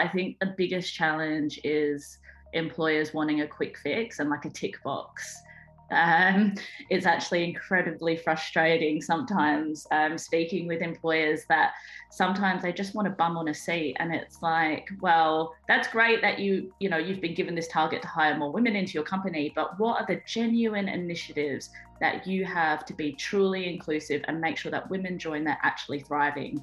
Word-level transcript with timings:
I 0.00 0.08
think 0.08 0.38
the 0.38 0.54
biggest 0.56 0.94
challenge 0.94 1.60
is 1.64 2.18
employers 2.52 3.12
wanting 3.12 3.42
a 3.42 3.46
quick 3.46 3.78
fix 3.78 4.20
and 4.20 4.30
like 4.30 4.44
a 4.44 4.50
tick 4.50 4.82
box. 4.82 5.42
Um, 5.90 6.54
it's 6.90 7.06
actually 7.06 7.44
incredibly 7.44 8.14
frustrating 8.14 9.00
sometimes 9.00 9.86
um, 9.90 10.18
speaking 10.18 10.66
with 10.66 10.82
employers 10.82 11.46
that 11.48 11.72
sometimes 12.10 12.62
they 12.62 12.74
just 12.74 12.94
want 12.94 13.08
a 13.08 13.12
bum 13.12 13.38
on 13.38 13.48
a 13.48 13.54
seat 13.54 13.96
and 13.98 14.14
it's 14.14 14.42
like 14.42 14.90
well 15.00 15.54
that's 15.66 15.88
great 15.88 16.20
that 16.20 16.40
you 16.40 16.74
you 16.78 16.90
know 16.90 16.98
you've 16.98 17.22
been 17.22 17.34
given 17.34 17.54
this 17.54 17.68
target 17.68 18.02
to 18.02 18.08
hire 18.08 18.36
more 18.36 18.52
women 18.52 18.76
into 18.76 18.92
your 18.92 19.02
company 19.02 19.50
but 19.54 19.80
what 19.80 19.98
are 19.98 20.06
the 20.06 20.20
genuine 20.26 20.90
initiatives 20.90 21.70
that 22.00 22.26
you 22.26 22.44
have 22.44 22.84
to 22.84 22.92
be 22.92 23.12
truly 23.12 23.66
inclusive 23.66 24.22
and 24.28 24.38
make 24.38 24.58
sure 24.58 24.70
that 24.70 24.88
women 24.90 25.18
join 25.18 25.42
that 25.44 25.58
actually 25.62 26.00
thriving 26.00 26.62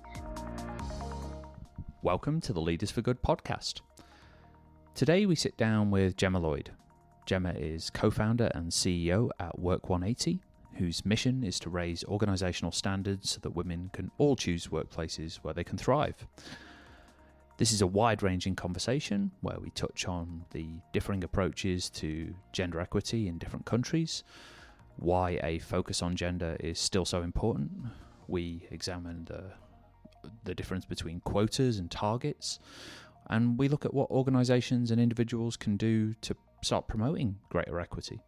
welcome 2.06 2.40
to 2.40 2.54
the 2.54 2.62
leaders 2.62 2.92
for 2.92 3.02
good 3.02 3.20
podcast 3.24 3.82
today 4.94 5.26
we 5.26 5.34
sit 5.34 5.58
down 5.58 5.90
with 5.90 6.16
gemma 6.16 6.38
lloyd 6.38 6.70
Gemma 7.26 7.54
is 7.58 7.90
co 7.90 8.12
founder 8.12 8.52
and 8.54 8.72
CEO 8.72 9.30
at 9.40 9.58
Work 9.58 9.90
180, 9.90 10.40
whose 10.76 11.04
mission 11.04 11.44
is 11.44 11.60
to 11.62 11.72
raise 11.72 12.04
organisational 12.04 12.72
standards 12.72 13.32
so 13.32 13.40
that 13.42 13.56
women 13.56 13.90
can 13.94 14.12
all 14.20 14.36
choose 14.36 14.68
workplaces 14.68 15.38
where 15.38 15.54
they 15.56 15.64
can 15.64 15.78
thrive. 15.78 16.28
This 17.58 17.72
is 17.72 17.82
a 17.82 17.88
wide 17.88 18.22
ranging 18.22 18.56
conversation 18.56 19.32
where 19.42 19.60
we 19.60 19.72
touch 19.72 20.08
on 20.08 20.46
the 20.52 20.68
differing 20.94 21.24
approaches 21.24 21.90
to 21.92 22.36
gender 22.52 22.80
equity 22.80 23.28
in 23.28 23.40
different 23.40 23.66
countries, 23.66 24.24
why 24.98 25.40
a 25.42 25.58
focus 25.58 26.04
on 26.04 26.16
gender 26.16 26.58
is 26.60 26.78
still 26.78 27.06
so 27.06 27.24
important. 27.24 27.72
We 28.28 28.68
examine 28.70 29.26
the, 29.26 29.46
the 30.44 30.56
difference 30.56 30.86
between 30.86 31.20
quotas 31.22 31.78
and 31.78 31.90
targets, 31.90 32.60
and 33.30 33.58
we 33.58 33.68
look 33.68 33.86
at 33.86 33.94
what 33.94 34.10
organisations 34.10 34.92
and 34.92 35.02
individuals 35.02 35.58
can 35.58 35.78
do 35.78 36.14
to 36.22 36.36
start 36.62 36.88
promoting 36.88 37.38
greater 37.50 37.80
equity. 37.80 38.22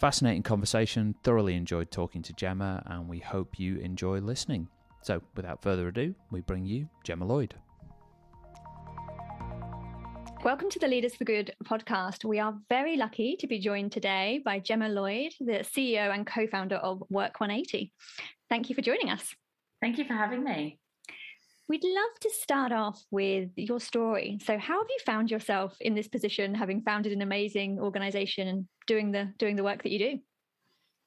Fascinating 0.00 0.42
conversation, 0.42 1.14
thoroughly 1.22 1.54
enjoyed 1.54 1.90
talking 1.90 2.22
to 2.22 2.32
Gemma, 2.34 2.82
and 2.86 3.08
we 3.08 3.18
hope 3.18 3.58
you 3.58 3.76
enjoy 3.78 4.18
listening. 4.18 4.68
So, 5.02 5.22
without 5.34 5.62
further 5.62 5.88
ado, 5.88 6.14
we 6.30 6.40
bring 6.40 6.66
you 6.66 6.88
Gemma 7.04 7.24
Lloyd. 7.24 7.54
Welcome 10.44 10.68
to 10.70 10.78
the 10.78 10.86
Leaders 10.86 11.16
for 11.16 11.24
Good 11.24 11.54
podcast. 11.64 12.24
We 12.24 12.38
are 12.38 12.54
very 12.68 12.96
lucky 12.96 13.36
to 13.40 13.46
be 13.46 13.58
joined 13.58 13.90
today 13.90 14.42
by 14.44 14.58
Gemma 14.58 14.88
Lloyd, 14.88 15.32
the 15.40 15.64
CEO 15.64 16.14
and 16.14 16.26
co 16.26 16.46
founder 16.46 16.76
of 16.76 17.02
Work 17.08 17.40
180. 17.40 17.90
Thank 18.48 18.68
you 18.68 18.74
for 18.74 18.82
joining 18.82 19.10
us. 19.10 19.34
Thank 19.86 19.98
you 19.98 20.04
for 20.04 20.14
having 20.14 20.42
me. 20.42 20.80
We'd 21.68 21.84
love 21.84 22.18
to 22.22 22.30
start 22.30 22.72
off 22.72 23.00
with 23.12 23.50
your 23.54 23.78
story. 23.78 24.40
So, 24.44 24.58
how 24.58 24.80
have 24.80 24.88
you 24.90 24.98
found 25.06 25.30
yourself 25.30 25.76
in 25.80 25.94
this 25.94 26.08
position, 26.08 26.56
having 26.56 26.82
founded 26.82 27.12
an 27.12 27.22
amazing 27.22 27.78
organization 27.78 28.48
and 28.48 28.66
doing 28.88 29.12
the 29.12 29.32
doing 29.38 29.54
the 29.54 29.62
work 29.62 29.84
that 29.84 29.92
you 29.92 30.00
do? 30.00 30.18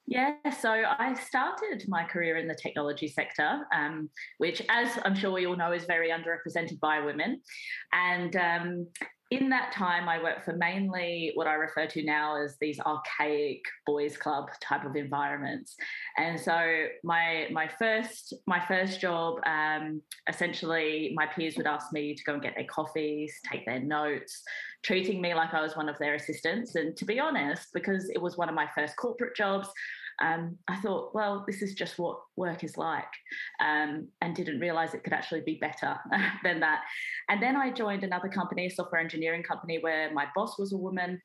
Yeah, 0.06 0.32
so 0.62 0.70
I 0.70 1.12
started 1.12 1.84
my 1.88 2.04
career 2.04 2.38
in 2.38 2.48
the 2.48 2.54
technology 2.54 3.06
sector, 3.06 3.66
um, 3.74 4.08
which, 4.38 4.62
as 4.70 4.98
I'm 5.04 5.14
sure 5.14 5.30
we 5.30 5.46
all 5.46 5.56
know, 5.56 5.72
is 5.72 5.84
very 5.84 6.08
underrepresented 6.08 6.80
by 6.80 7.00
women. 7.00 7.42
And 7.92 8.34
um, 8.34 8.86
in 9.30 9.48
that 9.50 9.70
time, 9.72 10.08
I 10.08 10.20
worked 10.20 10.44
for 10.44 10.54
mainly 10.54 11.30
what 11.34 11.46
I 11.46 11.54
refer 11.54 11.86
to 11.86 12.02
now 12.02 12.42
as 12.42 12.56
these 12.60 12.80
archaic 12.80 13.62
boys' 13.86 14.16
club 14.16 14.50
type 14.60 14.84
of 14.84 14.96
environments. 14.96 15.76
And 16.18 16.38
so 16.38 16.86
my 17.04 17.46
my 17.52 17.68
first 17.68 18.34
my 18.48 18.58
first 18.66 19.00
job, 19.00 19.38
um, 19.46 20.02
essentially, 20.28 21.12
my 21.14 21.26
peers 21.26 21.56
would 21.56 21.68
ask 21.68 21.92
me 21.92 22.14
to 22.14 22.24
go 22.24 22.34
and 22.34 22.42
get 22.42 22.56
their 22.56 22.64
coffees, 22.64 23.32
take 23.50 23.64
their 23.66 23.78
notes, 23.78 24.42
treating 24.82 25.20
me 25.20 25.32
like 25.34 25.54
I 25.54 25.62
was 25.62 25.76
one 25.76 25.88
of 25.88 25.98
their 25.98 26.14
assistants. 26.14 26.74
And 26.74 26.96
to 26.96 27.04
be 27.04 27.20
honest, 27.20 27.68
because 27.72 28.10
it 28.10 28.20
was 28.20 28.36
one 28.36 28.48
of 28.48 28.56
my 28.56 28.68
first 28.74 28.96
corporate 28.96 29.36
jobs, 29.36 29.68
um, 30.20 30.56
I 30.68 30.76
thought, 30.76 31.14
well, 31.14 31.44
this 31.46 31.62
is 31.62 31.74
just 31.74 31.98
what 31.98 32.20
work 32.36 32.62
is 32.62 32.76
like, 32.76 33.08
um, 33.64 34.08
and 34.20 34.34
didn't 34.34 34.60
realize 34.60 34.94
it 34.94 35.02
could 35.04 35.12
actually 35.12 35.40
be 35.40 35.58
better 35.60 35.96
than 36.44 36.60
that. 36.60 36.80
And 37.28 37.42
then 37.42 37.56
I 37.56 37.70
joined 37.70 38.04
another 38.04 38.28
company, 38.28 38.66
a 38.66 38.70
software 38.70 39.00
engineering 39.00 39.42
company, 39.42 39.78
where 39.80 40.12
my 40.12 40.26
boss 40.34 40.58
was 40.58 40.72
a 40.72 40.76
woman 40.76 41.20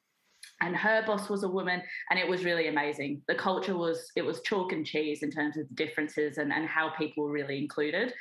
and 0.62 0.76
her 0.76 1.04
boss 1.06 1.30
was 1.30 1.44
a 1.44 1.50
woman 1.50 1.82
and 2.10 2.20
it 2.20 2.28
was 2.28 2.46
really 2.46 2.68
amazing. 2.68 3.22
The 3.28 3.36
culture 3.36 3.78
was 3.78 4.12
it 4.16 4.22
was 4.24 4.42
chalk 4.42 4.72
and 4.72 4.86
cheese 4.86 5.24
in 5.24 5.32
terms 5.32 5.58
of 5.58 5.68
the 5.68 5.76
differences 5.76 6.38
and, 6.38 6.54
and 6.54 6.68
how 6.68 6.92
people 6.98 7.26
were 7.26 7.32
really 7.32 7.58
included. 7.58 8.14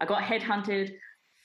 I 0.00 0.06
got 0.06 0.22
headhunted 0.22 0.92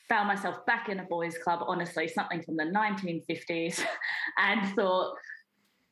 found 0.10 0.28
myself 0.28 0.66
back 0.66 0.90
in 0.90 1.00
a 1.00 1.04
boys 1.04 1.38
club 1.38 1.62
honestly 1.66 2.08
something 2.08 2.42
from 2.44 2.58
the 2.58 2.66
1950s 2.66 3.84
and 4.38 4.76
thought 4.76 5.16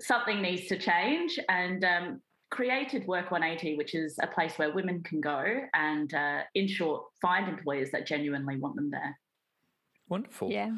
something 0.02 0.42
needs 0.42 0.68
to 0.68 0.78
change. 0.78 1.40
And 1.50 1.84
um, 1.84 2.22
created 2.52 3.08
Work 3.08 3.32
180, 3.32 3.78
which 3.78 3.96
is 3.96 4.18
a 4.22 4.28
place 4.28 4.54
where 4.58 4.72
women 4.72 5.02
can 5.04 5.20
go 5.20 5.62
and, 5.74 6.14
uh, 6.14 6.42
in 6.54 6.68
short, 6.68 7.04
find 7.22 7.50
employers 7.50 7.90
that 7.92 8.06
genuinely 8.06 8.58
want 8.58 8.76
them 8.76 8.92
there. 8.92 9.18
Wonderful. 10.08 10.52
Yeah. 10.52 10.72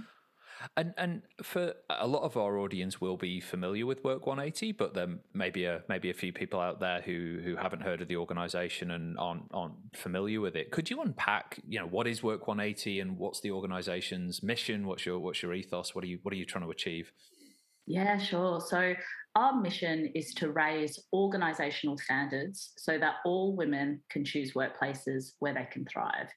And 0.78 0.94
and 0.98 1.24
for 1.42 1.74
a 1.90 2.08
lot 2.08 2.24
of 2.24 2.38
our 2.38 2.58
audience 2.58 3.02
will 3.02 3.18
be 3.18 3.42
familiar 3.42 3.86
with 3.86 4.04
Work 4.04 4.26
180, 4.26 4.72
but 4.74 4.94
there 4.94 5.08
may 5.34 5.50
be 5.50 5.66
a 5.66 5.84
maybe 5.90 6.10
a 6.10 6.14
few 6.14 6.32
people 6.32 6.60
out 6.60 6.80
there 6.80 7.02
who 7.02 7.42
who 7.44 7.56
haven't 7.56 7.82
heard 7.82 8.02
of 8.02 8.08
the 8.08 8.16
organisation 8.16 8.92
and 8.92 9.18
aren't 9.18 9.50
aren't 9.52 9.76
familiar 9.94 10.40
with 10.40 10.56
it. 10.56 10.72
Could 10.72 10.90
you 10.90 11.02
unpack, 11.02 11.60
you 11.68 11.80
know, 11.80 11.88
what 11.88 12.08
is 12.08 12.24
Work 12.24 12.48
180 12.48 13.00
and 13.00 13.18
what's 13.18 13.42
the 13.42 13.52
organisation's 13.52 14.42
mission? 14.42 14.88
What's 14.88 15.06
your 15.06 15.20
what's 15.20 15.42
your 15.42 15.54
ethos? 15.54 15.94
What 15.94 16.04
are 16.04 16.08
you 16.08 16.20
what 16.22 16.34
are 16.34 16.38
you 16.38 16.46
trying 16.46 16.64
to 16.64 16.72
achieve? 16.72 17.12
Yeah, 17.86 18.18
sure. 18.18 18.62
So 18.62 18.96
our 19.36 19.60
mission 19.60 20.12
is 20.14 20.32
to 20.36 20.52
raise 20.52 21.00
organisational 21.14 22.00
standards 22.00 22.72
so 22.78 23.00
that 23.00 23.16
all 23.26 23.56
women 23.56 24.00
can 24.12 24.24
choose 24.24 24.54
workplaces 24.54 25.32
where 25.40 25.56
they 25.56 25.68
can 25.72 25.86
thrive. 25.86 26.28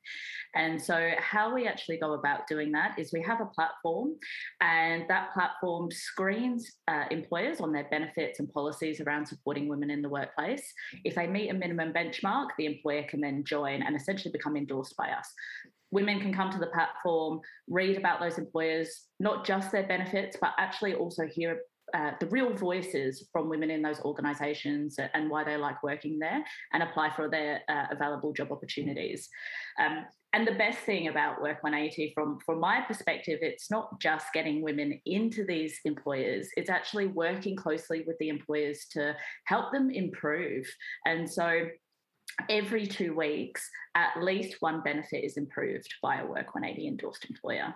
And 0.55 0.81
so, 0.81 1.11
how 1.19 1.55
we 1.55 1.67
actually 1.67 1.99
go 1.99 2.15
about 2.15 2.47
doing 2.47 2.73
that 2.73 2.99
is 2.99 3.13
we 3.13 3.23
have 3.23 3.43
a 3.43 3.47
platform, 3.47 4.15
and 4.63 5.05
that 5.09 5.35
platform 5.35 5.91
screens 5.91 6.73
uh, 6.89 7.05
employers 7.11 7.61
on 7.61 7.71
their 7.71 7.87
benefits 7.91 8.41
and 8.41 8.51
policies 8.51 9.01
around 9.01 9.27
supporting 9.27 9.69
women 9.69 9.91
in 9.91 10.01
the 10.01 10.09
workplace. 10.09 10.73
If 11.05 11.17
they 11.17 11.27
meet 11.27 11.51
a 11.51 11.55
minimum 11.55 11.93
benchmark, 11.93 12.49
the 12.57 12.65
employer 12.65 13.03
can 13.03 13.21
then 13.21 13.45
join 13.45 13.83
and 13.83 13.95
essentially 13.95 14.33
become 14.33 14.57
endorsed 14.57 14.97
by 14.97 15.11
us 15.11 15.31
women 15.97 16.21
can 16.21 16.35
come 16.35 16.51
to 16.51 16.59
the 16.59 16.67
platform, 16.67 17.41
read 17.69 17.97
about 17.97 18.21
those 18.21 18.37
employers, 18.37 19.07
not 19.19 19.47
just 19.47 19.73
their 19.73 19.87
benefits, 19.87 20.37
but 20.39 20.53
actually 20.59 20.95
also 20.95 21.25
hear 21.27 21.61
uh, 21.95 22.11
the 22.21 22.27
real 22.27 22.53
voices 22.53 23.27
from 23.33 23.49
women 23.49 23.71
in 23.71 23.81
those 23.81 24.01
organisations 24.01 24.99
and 25.15 25.31
why 25.31 25.43
they 25.43 25.57
like 25.57 25.83
working 25.83 26.19
there 26.19 26.45
and 26.75 26.83
apply 26.83 27.09
for 27.17 27.31
their 27.31 27.63
uh, 27.71 27.87
available 27.91 28.35
job 28.35 28.53
opportunities. 28.53 29.27
Um, 29.81 30.05
and 30.35 30.47
the 30.47 30.61
best 30.65 30.81
thing 30.81 31.09
about 31.09 31.41
Work 31.41 31.63
180, 31.63 32.13
from, 32.15 32.41
from 32.45 32.61
my 32.61 32.83
perspective, 32.83 33.39
it's 33.41 33.71
not 33.71 33.99
just 33.99 34.27
getting 34.35 34.61
women 34.61 35.01
into 35.07 35.47
these 35.47 35.79
employers, 35.87 36.47
it's 36.59 36.69
actually 36.69 37.07
working 37.07 37.57
closely 37.57 38.05
with 38.07 38.19
the 38.19 38.29
employers 38.29 38.85
to 38.91 39.17
help 39.47 39.73
them 39.73 39.89
improve. 39.91 40.67
And 41.07 41.31
so 41.31 41.69
every 42.49 42.87
two 42.87 43.15
weeks, 43.15 43.69
at 43.95 44.23
least 44.23 44.57
one 44.61 44.83
benefit 44.83 45.25
is 45.25 45.37
improved 45.37 45.93
by 46.03 46.21
a 46.21 46.27
Work 46.27 46.55
180 46.55 46.89
endorsed 46.89 47.27
employer. 47.29 47.75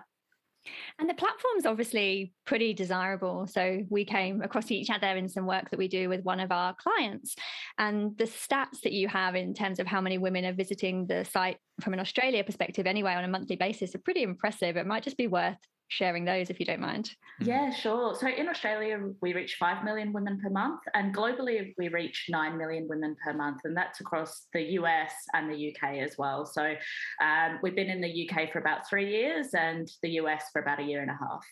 And 0.99 1.09
the 1.09 1.15
platform's 1.15 1.65
obviously 1.65 2.33
pretty 2.45 2.73
desirable. 2.73 3.47
So 3.47 3.83
we 3.89 4.05
came 4.05 4.41
across 4.41 4.69
each 4.69 4.89
other 4.89 5.07
in 5.07 5.27
some 5.27 5.47
work 5.47 5.69
that 5.71 5.79
we 5.79 5.87
do 5.87 6.07
with 6.07 6.23
one 6.23 6.39
of 6.39 6.51
our 6.51 6.75
clients. 6.75 7.35
And 7.77 8.15
the 8.17 8.25
stats 8.25 8.81
that 8.83 8.93
you 8.93 9.07
have 9.07 9.35
in 9.35 9.53
terms 9.53 9.79
of 9.79 9.87
how 9.87 10.01
many 10.01 10.19
women 10.19 10.45
are 10.45 10.53
visiting 10.53 11.07
the 11.07 11.25
site 11.25 11.57
from 11.81 11.93
an 11.93 11.99
Australia 11.99 12.43
perspective, 12.43 12.85
anyway, 12.85 13.13
on 13.13 13.23
a 13.23 13.29
monthly 13.29 13.55
basis, 13.55 13.95
are 13.95 13.99
pretty 13.99 14.21
impressive. 14.21 14.77
It 14.77 14.85
might 14.85 15.03
just 15.03 15.17
be 15.17 15.27
worth 15.27 15.57
sharing 15.91 16.23
those 16.23 16.49
if 16.49 16.59
you 16.59 16.65
don't 16.65 16.79
mind. 16.79 17.13
Yeah, 17.41 17.69
sure. 17.69 18.15
So 18.15 18.27
in 18.27 18.47
Australia, 18.47 18.97
we 19.21 19.33
reach 19.33 19.57
5 19.59 19.83
million 19.83 20.13
women 20.13 20.39
per 20.41 20.49
month, 20.49 20.79
and 20.93 21.13
globally, 21.13 21.73
we 21.77 21.89
reach 21.89 22.27
9 22.29 22.57
million 22.57 22.87
women 22.87 23.15
per 23.23 23.33
month, 23.33 23.61
and 23.65 23.75
that's 23.75 23.99
across 23.99 24.47
the 24.53 24.61
US 24.79 25.13
and 25.33 25.51
the 25.51 25.73
UK 25.75 25.97
as 25.97 26.17
well. 26.17 26.45
So 26.45 26.73
um, 27.21 27.59
we've 27.61 27.75
been 27.75 27.89
in 27.89 27.99
the 27.99 28.29
UK 28.29 28.51
for 28.51 28.59
about 28.59 28.87
three 28.89 29.11
years 29.11 29.53
and 29.53 29.91
the 30.01 30.11
US 30.21 30.45
for 30.53 30.61
about 30.61 30.79
a 30.79 30.83
year 30.83 31.01
and 31.01 31.11
a 31.11 31.17
half. 31.19 31.45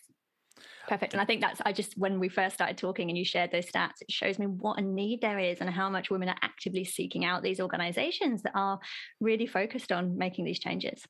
Perfect. 0.88 1.14
And 1.14 1.22
I 1.22 1.26
think 1.26 1.42
that's, 1.42 1.62
I 1.66 1.74
just, 1.74 1.98
when 1.98 2.20
we 2.20 2.30
first 2.30 2.56
started 2.56 2.78
talking 2.78 3.10
and 3.10 3.18
you 3.18 3.26
shared 3.26 3.52
those 3.52 3.66
stats, 3.66 4.02
it 4.02 4.12
shows 4.12 4.40
me 4.40 4.48
what 4.48 4.80
a 4.80 4.82
need 4.82 5.22
there 5.22 5.38
is 5.38 5.60
and 5.60 5.70
how 5.70 5.90
much 5.90 6.10
women 6.10 6.30
are 6.30 6.38
actively 6.42 6.86
seeking 6.86 7.26
out 7.26 7.44
these 7.44 7.60
organizations 7.60 8.42
that 8.44 8.54
are 8.56 8.80
really 9.20 9.46
focused 9.46 9.92
on 9.92 10.18
making 10.18 10.46
these 10.46 10.60
changes. 10.60 11.04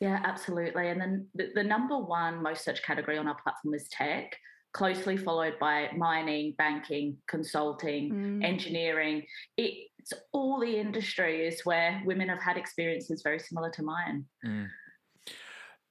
Yeah, 0.00 0.20
absolutely. 0.24 0.88
And 0.88 1.00
then 1.00 1.26
the, 1.34 1.50
the 1.54 1.64
number 1.64 1.98
one 1.98 2.42
most 2.42 2.64
search 2.64 2.82
category 2.82 3.16
on 3.18 3.28
our 3.28 3.36
platform 3.42 3.74
is 3.74 3.88
tech, 3.88 4.36
closely 4.72 5.16
followed 5.16 5.58
by 5.58 5.88
mining, 5.96 6.54
banking, 6.58 7.16
consulting, 7.28 8.12
mm. 8.12 8.44
engineering. 8.44 9.24
It's 9.56 10.12
all 10.32 10.60
the 10.60 10.76
industries 10.76 11.62
where 11.64 12.02
women 12.04 12.28
have 12.28 12.42
had 12.42 12.58
experiences 12.58 13.22
very 13.22 13.38
similar 13.38 13.70
to 13.70 13.82
mine. 13.82 14.26
Mm. 14.46 14.68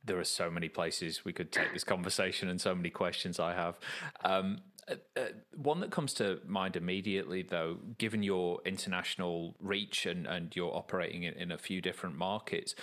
there 0.04 0.19
are 0.19 0.24
so 0.24 0.51
many 0.51 0.69
places 0.69 1.25
we 1.25 1.34
could 1.34 1.51
take 1.51 1.74
this 1.74 1.84
conversation 1.84 2.48
and 2.48 2.62
so 2.62 2.75
many 2.75 2.92
questions 2.92 3.40
I 3.40 3.56
have. 3.56 3.80
Um, 4.24 4.60
uh, 4.88 4.96
uh, 5.18 5.25
one 5.65 5.79
that 5.81 5.91
comes 5.91 6.13
to 6.15 6.39
mind 6.45 6.75
immediately, 6.75 7.41
though, 7.41 7.77
given 7.97 8.23
your 8.23 8.59
international 8.65 9.56
reach 9.59 10.06
and, 10.06 10.25
and 10.25 10.56
you're 10.56 10.73
operating 10.73 11.23
in, 11.23 11.33
in 11.33 11.51
a 11.51 11.57
few 11.57 11.81
different 11.81 12.15
markets, 12.15 12.75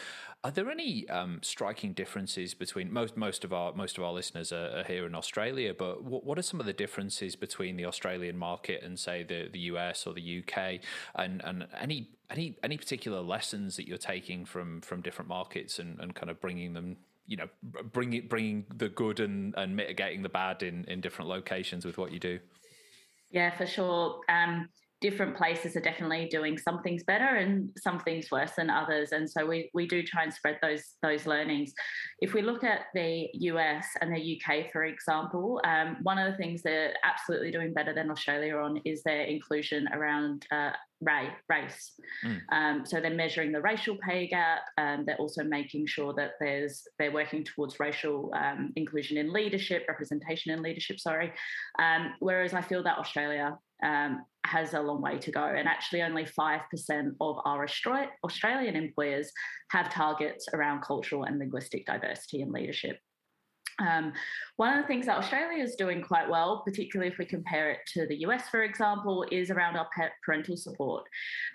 are 0.44 0.50
there 0.50 0.68
any 0.70 1.08
um, 1.08 1.38
striking 1.42 1.92
differences 1.92 2.52
between 2.52 2.92
most 2.92 3.16
most 3.16 3.44
of 3.44 3.52
our 3.52 3.72
most 3.72 3.96
of 3.96 4.04
our 4.04 4.12
listeners 4.12 4.52
are, 4.52 4.78
are 4.78 4.84
here 4.84 5.06
in 5.06 5.14
Australia? 5.14 5.72
But 5.72 6.02
what, 6.02 6.24
what, 6.24 6.38
are 6.38 6.42
some 6.42 6.58
of 6.58 6.66
the 6.66 6.72
differences 6.72 7.36
between 7.36 7.76
the 7.76 7.86
Australian 7.86 8.36
market 8.36 8.82
and 8.82 8.98
say 8.98 9.22
the, 9.22 9.48
the 9.52 9.60
US 9.60 10.06
or 10.06 10.12
the 10.12 10.44
UK, 10.44 10.80
and 11.14 11.40
and 11.44 11.68
any 11.80 12.10
any 12.28 12.58
any 12.62 12.76
particular 12.76 13.20
lessons 13.20 13.76
that 13.76 13.86
you're 13.86 13.98
taking 13.98 14.44
from 14.44 14.80
from 14.80 15.00
different 15.00 15.28
markets 15.28 15.78
and, 15.78 16.00
and 16.00 16.14
kind 16.14 16.28
of 16.28 16.40
bringing 16.40 16.72
them 16.72 16.96
you 17.26 17.36
know 17.36 17.48
bringing 17.92 18.26
bringing 18.26 18.66
the 18.74 18.88
good 18.88 19.20
and, 19.20 19.54
and 19.56 19.76
mitigating 19.76 20.22
the 20.22 20.28
bad 20.28 20.62
in 20.62 20.84
in 20.86 21.00
different 21.00 21.28
locations 21.28 21.84
with 21.84 21.98
what 21.98 22.10
you 22.10 22.18
do 22.18 22.40
yeah 23.32 23.56
for 23.56 23.66
sure. 23.66 24.20
Um, 24.28 24.68
different 25.02 25.36
places 25.36 25.76
are 25.76 25.80
definitely 25.80 26.26
doing 26.30 26.56
some 26.56 26.80
things 26.82 27.02
better 27.02 27.36
and 27.36 27.68
some 27.76 27.98
things 28.00 28.30
worse 28.30 28.52
than 28.52 28.70
others 28.70 29.12
and 29.12 29.28
so 29.28 29.44
we 29.44 29.68
we 29.74 29.86
do 29.86 30.02
try 30.02 30.22
and 30.22 30.32
spread 30.32 30.58
those 30.62 30.94
those 31.02 31.26
learnings 31.26 31.74
if 32.20 32.32
we 32.32 32.40
look 32.40 32.64
at 32.64 32.82
the 32.94 33.28
US 33.34 33.86
and 34.00 34.14
the 34.14 34.40
UK 34.40 34.70
for 34.72 34.84
example 34.84 35.60
um, 35.64 35.96
one 36.02 36.18
of 36.18 36.30
the 36.30 36.38
things 36.38 36.62
they're 36.62 36.94
absolutely 37.04 37.50
doing 37.50 37.74
better 37.74 37.92
than 37.92 38.10
Australia 38.10 38.56
on 38.56 38.80
is 38.84 39.02
their 39.02 39.22
inclusion 39.22 39.88
around 39.92 40.46
uh, 40.52 40.70
race. 41.48 41.92
Mm. 42.24 42.40
Um, 42.52 42.86
so 42.86 43.00
they're 43.00 43.10
measuring 43.10 43.52
the 43.52 43.60
racial 43.60 43.96
pay 43.96 44.28
gap. 44.28 44.60
Um, 44.78 45.04
they're 45.06 45.16
also 45.16 45.42
making 45.42 45.86
sure 45.86 46.14
that 46.14 46.32
there's 46.40 46.82
they're 46.98 47.12
working 47.12 47.44
towards 47.44 47.80
racial 47.80 48.32
um, 48.34 48.72
inclusion 48.76 49.16
in 49.16 49.32
leadership, 49.32 49.84
representation 49.88 50.52
in 50.52 50.62
leadership. 50.62 51.00
Sorry. 51.00 51.32
Um, 51.78 52.14
whereas 52.20 52.54
I 52.54 52.62
feel 52.62 52.82
that 52.84 52.98
Australia 52.98 53.58
um, 53.82 54.24
has 54.44 54.74
a 54.74 54.80
long 54.80 55.00
way 55.00 55.18
to 55.18 55.30
go. 55.30 55.44
And 55.44 55.68
actually, 55.68 56.02
only 56.02 56.24
5% 56.24 56.60
of 57.20 57.36
our 57.44 57.66
Australian 58.24 58.76
employers 58.76 59.30
have 59.70 59.92
targets 59.92 60.46
around 60.52 60.82
cultural 60.82 61.24
and 61.24 61.38
linguistic 61.38 61.86
diversity 61.86 62.42
in 62.42 62.52
leadership. 62.52 62.98
Um, 63.78 64.12
one 64.56 64.76
of 64.76 64.82
the 64.82 64.88
things 64.88 65.06
that 65.06 65.16
Australia 65.16 65.62
is 65.62 65.76
doing 65.76 66.02
quite 66.02 66.28
well, 66.28 66.62
particularly 66.64 67.10
if 67.10 67.18
we 67.18 67.24
compare 67.24 67.70
it 67.70 67.78
to 67.94 68.06
the 68.06 68.16
US, 68.26 68.48
for 68.48 68.62
example, 68.62 69.24
is 69.30 69.50
around 69.50 69.76
our 69.76 69.88
parental 70.24 70.56
support. 70.56 71.04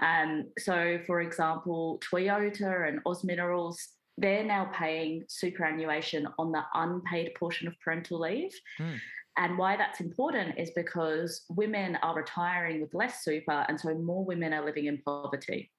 Um, 0.01 0.45
so, 0.57 0.99
for 1.05 1.21
example, 1.21 2.01
Toyota 2.11 2.87
and 2.87 2.99
Oz 3.05 3.23
Minerals, 3.23 3.89
they're 4.17 4.43
now 4.43 4.69
paying 4.73 5.23
superannuation 5.29 6.27
on 6.39 6.51
the 6.51 6.63
unpaid 6.73 7.33
portion 7.35 7.67
of 7.67 7.75
parental 7.83 8.19
leave. 8.19 8.51
Mm. 8.79 8.97
And 9.37 9.57
why 9.57 9.77
that's 9.77 10.01
important 10.01 10.57
is 10.57 10.71
because 10.75 11.45
women 11.49 11.95
are 11.97 12.15
retiring 12.15 12.81
with 12.81 12.93
less 12.93 13.23
super, 13.23 13.65
and 13.69 13.79
so 13.79 13.93
more 13.93 14.25
women 14.25 14.51
are 14.53 14.65
living 14.65 14.85
in 14.87 15.01
poverty. 15.05 15.71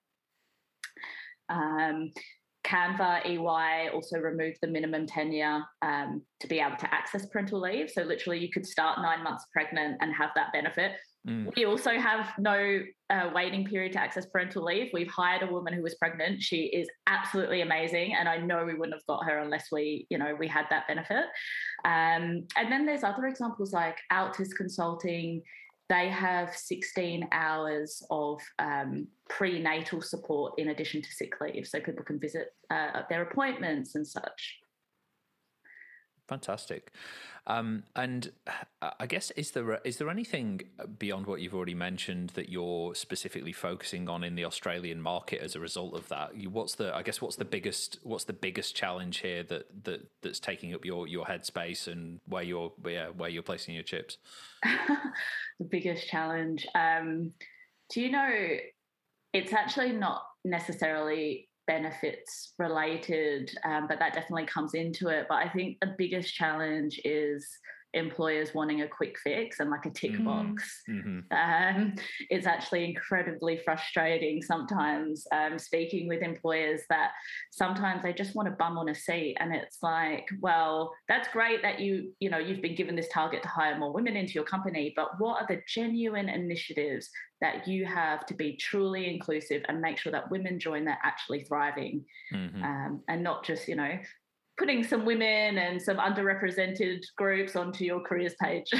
Um, 1.48 2.12
Canva 2.64 3.24
EY 3.26 3.90
also 3.94 4.18
removed 4.18 4.58
the 4.60 4.68
minimum 4.68 5.06
tenure 5.06 5.62
um, 5.82 6.22
to 6.40 6.46
be 6.46 6.60
able 6.60 6.76
to 6.76 6.94
access 6.94 7.26
parental 7.26 7.60
leave. 7.60 7.90
So, 7.90 8.02
literally, 8.02 8.38
you 8.38 8.50
could 8.52 8.66
start 8.66 9.00
nine 9.00 9.24
months 9.24 9.46
pregnant 9.52 9.96
and 10.00 10.14
have 10.14 10.30
that 10.36 10.52
benefit. 10.52 10.92
Mm. 11.28 11.54
We 11.56 11.66
also 11.66 11.98
have 11.98 12.30
no 12.38 12.80
uh, 13.10 13.30
waiting 13.34 13.66
period 13.66 13.92
to 13.92 14.00
access 14.00 14.26
parental 14.26 14.64
leave. 14.64 14.90
We've 14.92 15.10
hired 15.10 15.42
a 15.42 15.52
woman 15.52 15.74
who 15.74 15.82
was 15.82 15.94
pregnant. 15.96 16.42
She 16.42 16.64
is 16.66 16.88
absolutely 17.06 17.60
amazing, 17.60 18.14
and 18.14 18.28
I 18.28 18.38
know 18.38 18.64
we 18.64 18.74
wouldn't 18.74 18.94
have 18.94 19.06
got 19.06 19.24
her 19.24 19.38
unless 19.38 19.66
we, 19.70 20.06
you 20.10 20.18
know, 20.18 20.34
we 20.38 20.48
had 20.48 20.66
that 20.70 20.86
benefit. 20.88 21.26
Um, 21.84 22.46
and 22.56 22.70
then 22.70 22.86
there's 22.86 23.04
other 23.04 23.26
examples 23.26 23.72
like 23.72 23.98
Altus 24.10 24.50
Consulting 24.56 25.42
they 25.88 26.08
have 26.10 26.54
16 26.54 27.28
hours 27.32 28.02
of 28.10 28.40
um, 28.58 29.06
prenatal 29.30 30.02
support 30.02 30.52
in 30.58 30.68
addition 30.68 31.00
to 31.00 31.10
sick 31.10 31.32
leave, 31.40 31.66
so 31.66 31.80
people 31.80 32.04
can 32.04 32.20
visit 32.20 32.48
uh, 32.70 33.02
their 33.08 33.22
appointments 33.22 33.94
and 33.94 34.06
such. 34.06 34.58
Fantastic. 36.28 36.92
Um, 37.48 37.84
and 37.96 38.30
uh, 38.82 38.90
I 39.00 39.06
guess 39.06 39.30
is 39.30 39.52
there 39.52 39.80
is 39.82 39.96
there 39.96 40.10
anything 40.10 40.60
beyond 40.98 41.26
what 41.26 41.40
you've 41.40 41.54
already 41.54 41.74
mentioned 41.74 42.30
that 42.30 42.50
you're 42.50 42.94
specifically 42.94 43.52
focusing 43.52 44.06
on 44.10 44.22
in 44.22 44.34
the 44.34 44.44
Australian 44.44 45.00
market 45.00 45.40
as 45.40 45.56
a 45.56 45.60
result 45.60 45.94
of 45.94 46.08
that? 46.08 46.36
What's 46.50 46.74
the 46.74 46.94
I 46.94 47.02
guess 47.02 47.22
what's 47.22 47.36
the 47.36 47.46
biggest 47.46 48.00
what's 48.02 48.24
the 48.24 48.34
biggest 48.34 48.76
challenge 48.76 49.20
here 49.20 49.42
that 49.44 49.84
that 49.84 50.06
that's 50.20 50.40
taking 50.40 50.74
up 50.74 50.84
your 50.84 51.08
your 51.08 51.24
headspace 51.24 51.88
and 51.88 52.20
where 52.26 52.42
you're 52.42 52.70
yeah, 52.86 53.08
where 53.08 53.30
you're 53.30 53.42
placing 53.42 53.74
your 53.74 53.84
chips? 53.84 54.18
the 54.62 55.64
biggest 55.66 56.06
challenge. 56.06 56.66
Um, 56.74 57.32
do 57.90 58.02
you 58.02 58.10
know? 58.10 58.30
It's 59.34 59.52
actually 59.52 59.92
not 59.92 60.22
necessarily 60.44 61.47
benefits 61.68 62.54
related, 62.58 63.56
um, 63.64 63.86
but 63.86 64.00
that 64.00 64.14
definitely 64.14 64.46
comes 64.46 64.74
into 64.74 65.08
it. 65.08 65.26
But 65.28 65.36
I 65.36 65.48
think 65.50 65.78
the 65.80 65.94
biggest 65.96 66.34
challenge 66.34 67.00
is 67.04 67.46
employers 67.94 68.54
wanting 68.54 68.82
a 68.82 68.88
quick 68.88 69.18
fix 69.18 69.60
and 69.60 69.70
like 69.70 69.86
a 69.86 69.90
tick 69.90 70.12
mm-hmm. 70.12 70.24
box. 70.24 70.82
Mm-hmm. 70.88 71.20
Um, 71.32 71.94
it's 72.28 72.46
actually 72.46 72.84
incredibly 72.84 73.58
frustrating 73.64 74.42
sometimes 74.42 75.26
um, 75.32 75.58
speaking 75.58 76.08
with 76.08 76.22
employers 76.22 76.82
that 76.90 77.12
sometimes 77.50 78.02
they 78.02 78.12
just 78.12 78.34
want 78.34 78.48
to 78.48 78.54
bum 78.54 78.76
on 78.76 78.90
a 78.90 78.94
seat 78.94 79.36
and 79.40 79.54
it's 79.54 79.78
like, 79.82 80.28
well, 80.40 80.92
that's 81.08 81.28
great 81.28 81.62
that 81.62 81.80
you, 81.80 82.12
you 82.20 82.30
know, 82.30 82.38
you've 82.38 82.62
been 82.62 82.74
given 82.74 82.96
this 82.96 83.08
target 83.12 83.42
to 83.42 83.48
hire 83.48 83.78
more 83.78 83.92
women 83.92 84.16
into 84.16 84.34
your 84.34 84.44
company, 84.44 84.92
but 84.94 85.18
what 85.18 85.40
are 85.40 85.46
the 85.46 85.62
genuine 85.66 86.28
initiatives 86.28 87.10
that 87.40 87.68
you 87.68 87.86
have 87.86 88.26
to 88.26 88.34
be 88.34 88.56
truly 88.56 89.08
inclusive 89.08 89.62
and 89.68 89.80
make 89.80 89.96
sure 89.96 90.12
that 90.12 90.30
women 90.30 90.58
join 90.58 90.84
that 90.84 90.98
actually 91.04 91.44
thriving 91.44 92.04
mm-hmm. 92.32 92.62
um, 92.62 93.00
and 93.08 93.22
not 93.22 93.44
just, 93.44 93.68
you 93.68 93.76
know, 93.76 93.98
putting 94.58 94.82
some 94.82 95.04
women 95.04 95.56
and 95.58 95.80
some 95.80 95.96
underrepresented 95.98 97.02
groups 97.16 97.54
onto 97.54 97.84
your 97.84 98.00
careers 98.00 98.34
page. 98.42 98.70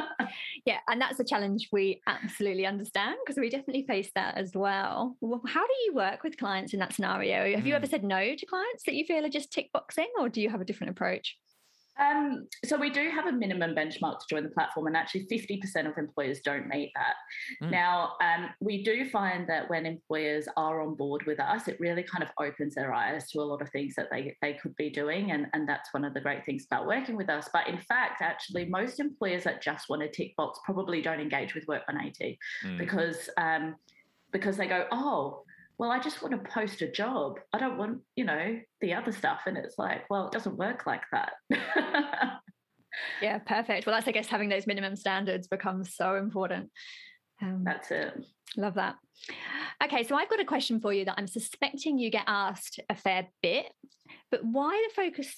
yeah, 0.64 0.78
and 0.88 1.00
that's 1.00 1.20
a 1.20 1.24
challenge 1.24 1.68
we 1.70 2.00
absolutely 2.06 2.66
understand 2.66 3.16
because 3.24 3.38
we 3.38 3.50
definitely 3.50 3.84
face 3.86 4.10
that 4.14 4.36
as 4.36 4.52
well. 4.54 5.16
well. 5.20 5.42
How 5.46 5.66
do 5.66 5.72
you 5.84 5.94
work 5.94 6.22
with 6.24 6.38
clients 6.38 6.72
in 6.72 6.80
that 6.80 6.94
scenario? 6.94 7.54
Have 7.54 7.64
mm. 7.64 7.66
you 7.66 7.74
ever 7.74 7.86
mm. 7.86 7.90
said 7.90 8.04
no 8.04 8.34
to 8.34 8.46
clients 8.46 8.84
that 8.86 8.94
you 8.94 9.04
feel 9.04 9.24
are 9.24 9.28
just 9.28 9.52
tick 9.52 9.70
boxing, 9.72 10.08
or 10.18 10.28
do 10.28 10.40
you 10.40 10.48
have 10.48 10.60
a 10.60 10.64
different 10.64 10.92
approach? 10.92 11.36
Um, 11.98 12.46
so 12.64 12.76
we 12.76 12.90
do 12.90 13.10
have 13.10 13.26
a 13.26 13.32
minimum 13.32 13.74
benchmark 13.74 14.20
to 14.20 14.26
join 14.30 14.44
the 14.44 14.50
platform, 14.50 14.86
and 14.86 14.96
actually 14.96 15.26
50% 15.26 15.88
of 15.88 15.98
employers 15.98 16.40
don't 16.40 16.68
meet 16.68 16.92
that. 16.94 17.66
Mm. 17.66 17.70
Now, 17.72 18.12
um, 18.22 18.50
we 18.60 18.82
do 18.82 19.08
find 19.10 19.48
that 19.48 19.68
when 19.68 19.86
employers 19.86 20.46
are 20.56 20.80
on 20.80 20.94
board 20.94 21.24
with 21.26 21.40
us, 21.40 21.68
it 21.68 21.78
really 21.80 22.02
kind 22.02 22.22
of 22.22 22.30
opens 22.38 22.74
their 22.74 22.92
eyes 22.92 23.28
to 23.30 23.40
a 23.40 23.42
lot 23.42 23.62
of 23.62 23.70
things 23.70 23.94
that 23.96 24.08
they, 24.10 24.36
they 24.42 24.54
could 24.54 24.74
be 24.76 24.90
doing, 24.90 25.32
and, 25.32 25.46
and 25.52 25.68
that's 25.68 25.92
one 25.92 26.04
of 26.04 26.14
the 26.14 26.20
great 26.20 26.44
things 26.44 26.66
about 26.70 26.86
working 26.86 27.16
with 27.16 27.28
us. 27.28 27.48
But 27.52 27.68
in 27.68 27.78
fact, 27.78 28.22
actually, 28.22 28.66
most 28.66 29.00
employers 29.00 29.44
that 29.44 29.62
just 29.62 29.88
want 29.88 30.02
a 30.02 30.08
tick 30.08 30.36
box 30.36 30.60
probably 30.64 31.02
don't 31.02 31.20
engage 31.20 31.54
with 31.54 31.66
Work 31.66 31.82
180 31.88 32.38
mm. 32.64 32.78
because 32.78 33.28
um, 33.38 33.74
because 34.32 34.56
they 34.56 34.66
go, 34.66 34.86
oh, 34.92 35.42
well, 35.78 35.92
I 35.92 36.00
just 36.00 36.22
want 36.22 36.32
to 36.32 36.50
post 36.50 36.82
a 36.82 36.90
job. 36.90 37.38
I 37.52 37.58
don't 37.58 37.78
want, 37.78 38.00
you 38.16 38.24
know, 38.24 38.58
the 38.80 38.94
other 38.94 39.12
stuff. 39.12 39.42
And 39.46 39.56
it's 39.56 39.78
like, 39.78 40.10
well, 40.10 40.26
it 40.26 40.32
doesn't 40.32 40.56
work 40.56 40.86
like 40.86 41.02
that. 41.12 41.32
yeah, 43.22 43.38
perfect. 43.38 43.86
Well, 43.86 43.94
that's, 43.94 44.08
I 44.08 44.12
guess, 44.12 44.26
having 44.26 44.48
those 44.48 44.66
minimum 44.66 44.96
standards 44.96 45.46
becomes 45.46 45.94
so 45.94 46.16
important. 46.16 46.70
Um, 47.40 47.62
that's 47.64 47.92
it. 47.92 48.12
Love 48.56 48.74
that. 48.74 48.96
Okay, 49.82 50.02
so 50.02 50.16
I've 50.16 50.28
got 50.28 50.40
a 50.40 50.44
question 50.44 50.80
for 50.80 50.92
you 50.92 51.04
that 51.04 51.14
I'm 51.16 51.28
suspecting 51.28 51.96
you 51.96 52.10
get 52.10 52.24
asked 52.26 52.80
a 52.90 52.96
fair 52.96 53.28
bit, 53.40 53.66
but 54.32 54.44
why 54.44 54.88
the 54.88 55.02
focus? 55.02 55.32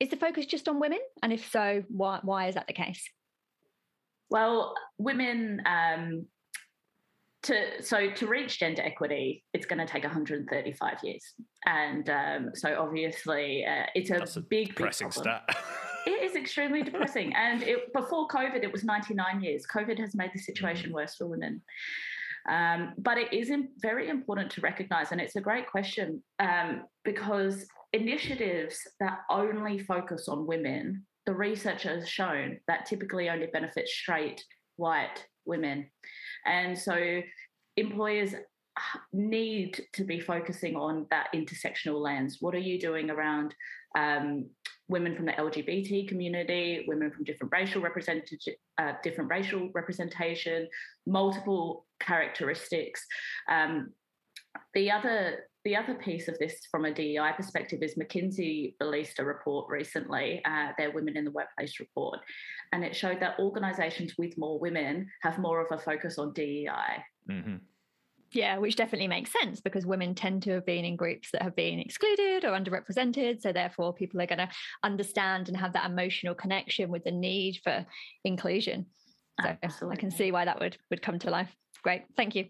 Is 0.00 0.08
the 0.08 0.16
focus 0.16 0.46
just 0.46 0.68
on 0.68 0.80
women? 0.80 0.98
And 1.22 1.32
if 1.32 1.48
so, 1.52 1.84
why, 1.88 2.18
why 2.22 2.48
is 2.48 2.56
that 2.56 2.66
the 2.66 2.72
case? 2.72 3.08
Well, 4.28 4.74
women 4.98 5.62
um, 5.64 6.26
to 7.44 7.82
so 7.82 8.10
to 8.10 8.26
reach 8.26 8.58
gender 8.58 8.82
equity, 8.82 9.44
it's 9.52 9.66
going 9.66 9.78
to 9.78 9.86
take 9.86 10.04
135 10.04 10.98
years, 11.02 11.22
and 11.66 12.08
um, 12.10 12.50
so 12.54 12.76
obviously 12.78 13.64
uh, 13.64 13.86
it's 13.94 14.10
a, 14.10 14.38
a 14.38 14.42
big, 14.42 14.68
depressing 14.68 15.08
big 15.08 15.14
stat. 15.14 15.42
it 16.06 16.22
is 16.22 16.36
extremely 16.36 16.82
depressing, 16.82 17.34
and 17.34 17.62
it, 17.62 17.92
before 17.92 18.26
COVID, 18.28 18.62
it 18.62 18.72
was 18.72 18.84
99 18.84 19.42
years. 19.42 19.64
COVID 19.72 19.98
has 19.98 20.14
made 20.14 20.30
the 20.34 20.40
situation 20.40 20.90
mm. 20.90 20.94
worse 20.94 21.14
for 21.16 21.26
women. 21.26 21.62
Um, 22.46 22.92
but 22.98 23.16
it 23.16 23.32
is 23.32 23.50
very 23.78 24.08
important 24.08 24.50
to 24.52 24.60
recognise, 24.60 25.12
and 25.12 25.20
it's 25.20 25.36
a 25.36 25.40
great 25.40 25.70
question 25.70 26.22
um, 26.40 26.82
because 27.04 27.66
initiatives 27.92 28.76
that 29.00 29.20
only 29.30 29.78
focus 29.78 30.28
on 30.28 30.46
women, 30.46 31.06
the 31.26 31.34
research 31.34 31.84
has 31.84 32.08
shown 32.08 32.58
that 32.68 32.86
typically 32.86 33.30
only 33.30 33.46
benefit 33.46 33.88
straight 33.88 34.44
white 34.76 35.24
women. 35.46 35.86
And 36.46 36.78
so 36.78 37.20
employers 37.76 38.34
need 39.12 39.80
to 39.92 40.04
be 40.04 40.20
focusing 40.20 40.76
on 40.76 41.06
that 41.10 41.28
intersectional 41.34 42.00
lens. 42.00 42.38
What 42.40 42.54
are 42.54 42.58
you 42.58 42.80
doing 42.80 43.10
around 43.10 43.54
um, 43.96 44.46
women 44.88 45.16
from 45.16 45.26
the 45.26 45.32
LGBT 45.32 46.08
community, 46.08 46.84
women 46.86 47.10
from 47.10 47.24
different 47.24 47.52
racial 47.52 47.80
representation, 47.80 48.54
uh, 48.78 48.92
different 49.02 49.30
racial 49.30 49.70
representation, 49.74 50.68
multiple 51.06 51.86
characteristics. 52.00 53.04
Um, 53.50 53.92
the 54.74 54.90
other 54.90 55.48
the 55.64 55.76
other 55.76 55.94
piece 55.94 56.28
of 56.28 56.38
this 56.38 56.66
from 56.70 56.84
a 56.84 56.92
DEI 56.92 57.32
perspective 57.36 57.82
is 57.82 57.94
McKinsey 57.94 58.74
released 58.80 59.18
a 59.18 59.24
report 59.24 59.66
recently, 59.70 60.42
uh, 60.44 60.72
their 60.76 60.90
Women 60.90 61.16
in 61.16 61.24
the 61.24 61.30
Workplace 61.30 61.80
report, 61.80 62.20
and 62.72 62.84
it 62.84 62.94
showed 62.94 63.18
that 63.20 63.38
organisations 63.38 64.12
with 64.18 64.36
more 64.36 64.58
women 64.58 65.08
have 65.22 65.38
more 65.38 65.64
of 65.64 65.72
a 65.72 65.80
focus 65.80 66.18
on 66.18 66.34
DEI. 66.34 67.02
Mm-hmm. 67.30 67.56
Yeah, 68.32 68.58
which 68.58 68.76
definitely 68.76 69.08
makes 69.08 69.32
sense 69.32 69.60
because 69.60 69.86
women 69.86 70.14
tend 70.14 70.42
to 70.42 70.50
have 70.50 70.66
been 70.66 70.84
in 70.84 70.96
groups 70.96 71.30
that 71.32 71.42
have 71.42 71.54
been 71.54 71.78
excluded 71.78 72.44
or 72.44 72.50
underrepresented. 72.50 73.40
So, 73.40 73.52
therefore, 73.52 73.94
people 73.94 74.20
are 74.20 74.26
going 74.26 74.38
to 74.38 74.50
understand 74.82 75.48
and 75.48 75.56
have 75.56 75.72
that 75.74 75.88
emotional 75.88 76.34
connection 76.34 76.90
with 76.90 77.04
the 77.04 77.12
need 77.12 77.60
for 77.62 77.86
inclusion. 78.24 78.86
So, 79.40 79.56
Absolutely. 79.62 79.96
I 79.96 80.00
can 80.00 80.10
see 80.10 80.32
why 80.32 80.44
that 80.44 80.60
would, 80.60 80.76
would 80.90 81.00
come 81.00 81.18
to 81.20 81.30
life. 81.30 81.54
Great. 81.82 82.02
Thank 82.16 82.34
you. 82.34 82.46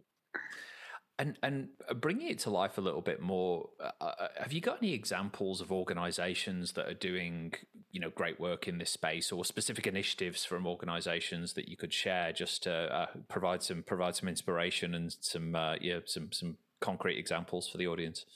And 1.18 1.38
and 1.42 1.68
uh, 1.88 1.94
bringing 1.94 2.28
it 2.28 2.40
to 2.40 2.50
life 2.50 2.76
a 2.76 2.80
little 2.80 3.00
bit 3.00 3.20
more, 3.20 3.68
uh, 3.80 3.90
uh, 4.00 4.28
have 4.36 4.52
you 4.52 4.60
got 4.60 4.78
any 4.82 4.92
examples 4.92 5.60
of 5.60 5.70
organisations 5.70 6.72
that 6.72 6.88
are 6.88 6.94
doing 6.94 7.54
you 7.92 8.00
know 8.00 8.10
great 8.10 8.40
work 8.40 8.66
in 8.66 8.78
this 8.78 8.90
space, 8.90 9.30
or 9.30 9.44
specific 9.44 9.86
initiatives 9.86 10.44
from 10.44 10.66
organisations 10.66 11.52
that 11.52 11.68
you 11.68 11.76
could 11.76 11.92
share 11.92 12.32
just 12.32 12.64
to 12.64 12.72
uh, 12.72 13.06
provide 13.28 13.62
some 13.62 13.84
provide 13.84 14.16
some 14.16 14.28
inspiration 14.28 14.92
and 14.94 15.14
some 15.20 15.54
uh, 15.54 15.76
yeah 15.80 16.00
some 16.04 16.32
some 16.32 16.56
concrete 16.80 17.18
examples 17.18 17.68
for 17.68 17.78
the 17.78 17.86
audience? 17.86 18.26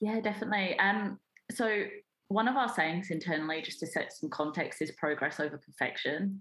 Yeah, 0.00 0.20
definitely. 0.20 0.78
Um, 0.78 1.18
so 1.50 1.84
one 2.28 2.48
of 2.48 2.56
our 2.56 2.68
sayings 2.68 3.10
internally, 3.10 3.60
just 3.62 3.80
to 3.80 3.86
set 3.86 4.12
some 4.12 4.30
context, 4.30 4.80
is 4.80 4.90
progress 4.92 5.40
over 5.40 5.58
perfection, 5.58 6.40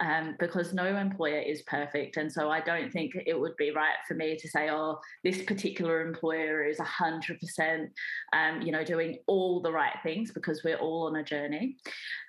um, 0.00 0.36
because 0.38 0.72
no 0.72 0.96
employer 0.96 1.40
is 1.40 1.62
perfect, 1.62 2.16
and 2.16 2.32
so 2.32 2.50
I 2.50 2.60
don't 2.60 2.92
think 2.92 3.12
it 3.26 3.38
would 3.38 3.56
be 3.56 3.70
right 3.70 3.96
for 4.06 4.14
me 4.14 4.36
to 4.36 4.48
say, 4.48 4.70
"Oh, 4.70 5.00
this 5.24 5.42
particular 5.42 6.06
employer 6.06 6.64
is 6.64 6.78
hundred 6.78 7.34
um, 7.34 7.38
percent, 7.40 7.90
you 8.62 8.72
know, 8.72 8.84
doing 8.84 9.18
all 9.26 9.60
the 9.60 9.72
right 9.72 9.96
things," 10.02 10.30
because 10.30 10.62
we're 10.64 10.76
all 10.76 11.08
on 11.08 11.16
a 11.16 11.24
journey. 11.24 11.76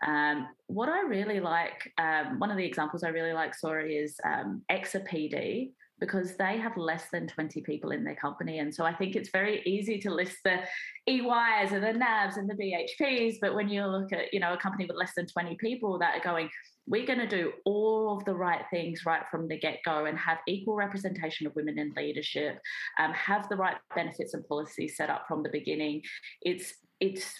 Um, 0.05 0.47
what 0.67 0.89
I 0.89 1.01
really 1.01 1.39
like, 1.39 1.91
um, 1.97 2.39
one 2.39 2.51
of 2.51 2.57
the 2.57 2.65
examples 2.65 3.03
I 3.03 3.09
really 3.09 3.33
like, 3.33 3.53
sorry, 3.53 3.97
is 3.97 4.19
um, 4.25 4.63
PD 4.69 5.71
because 5.99 6.35
they 6.35 6.57
have 6.57 6.75
less 6.75 7.05
than 7.11 7.27
20 7.27 7.61
people 7.61 7.91
in 7.91 8.03
their 8.03 8.15
company. 8.15 8.59
And 8.59 8.73
so 8.73 8.83
I 8.83 8.93
think 8.93 9.15
it's 9.15 9.29
very 9.29 9.61
easy 9.65 9.97
to 9.99 10.13
list 10.13 10.37
the 10.43 10.59
EYs 11.07 11.71
and 11.71 11.83
the 11.83 11.93
NABs 11.93 12.37
and 12.37 12.49
the 12.49 12.53
BHPs. 12.53 13.35
But 13.41 13.55
when 13.55 13.69
you 13.69 13.85
look 13.85 14.11
at, 14.11 14.33
you 14.33 14.39
know, 14.39 14.53
a 14.53 14.57
company 14.57 14.85
with 14.85 14.97
less 14.97 15.13
than 15.15 15.25
20 15.25 15.55
people 15.55 15.97
that 15.99 16.17
are 16.17 16.23
going, 16.23 16.49
we're 16.85 17.05
going 17.05 17.19
to 17.19 17.27
do 17.27 17.53
all 17.65 18.17
of 18.17 18.25
the 18.25 18.35
right 18.35 18.63
things 18.71 19.05
right 19.05 19.23
from 19.31 19.47
the 19.47 19.57
get 19.57 19.79
go 19.85 20.05
and 20.05 20.17
have 20.17 20.39
equal 20.47 20.75
representation 20.75 21.47
of 21.47 21.55
women 21.55 21.79
in 21.79 21.93
leadership, 21.95 22.59
um, 22.99 23.13
have 23.13 23.47
the 23.49 23.55
right 23.55 23.77
benefits 23.95 24.33
and 24.33 24.45
policies 24.47 24.97
set 24.97 25.09
up 25.09 25.25
from 25.27 25.43
the 25.43 25.49
beginning. 25.49 26.01
It's, 26.41 26.73
it's, 26.99 27.33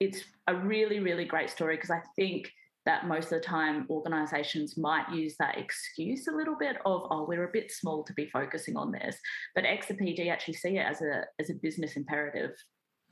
it's 0.00 0.22
a 0.46 0.54
really, 0.54 1.00
really 1.00 1.26
great 1.26 1.50
story 1.50 1.76
because 1.76 1.90
I 1.90 2.00
think 2.16 2.50
that 2.88 3.06
most 3.06 3.24
of 3.26 3.30
the 3.32 3.40
time 3.40 3.86
organizations 3.90 4.78
might 4.78 5.04
use 5.12 5.36
that 5.38 5.58
excuse 5.58 6.26
a 6.26 6.32
little 6.32 6.56
bit 6.58 6.76
of 6.86 7.02
oh 7.10 7.26
we're 7.28 7.44
a 7.44 7.52
bit 7.52 7.70
small 7.70 8.02
to 8.02 8.14
be 8.14 8.26
focusing 8.30 8.78
on 8.78 8.90
this 8.90 9.18
but 9.54 9.64
exapd 9.64 10.30
actually 10.30 10.54
see 10.54 10.78
it 10.78 10.86
as 10.86 11.02
a 11.02 11.24
as 11.38 11.50
a 11.50 11.54
business 11.62 11.96
imperative 11.96 12.52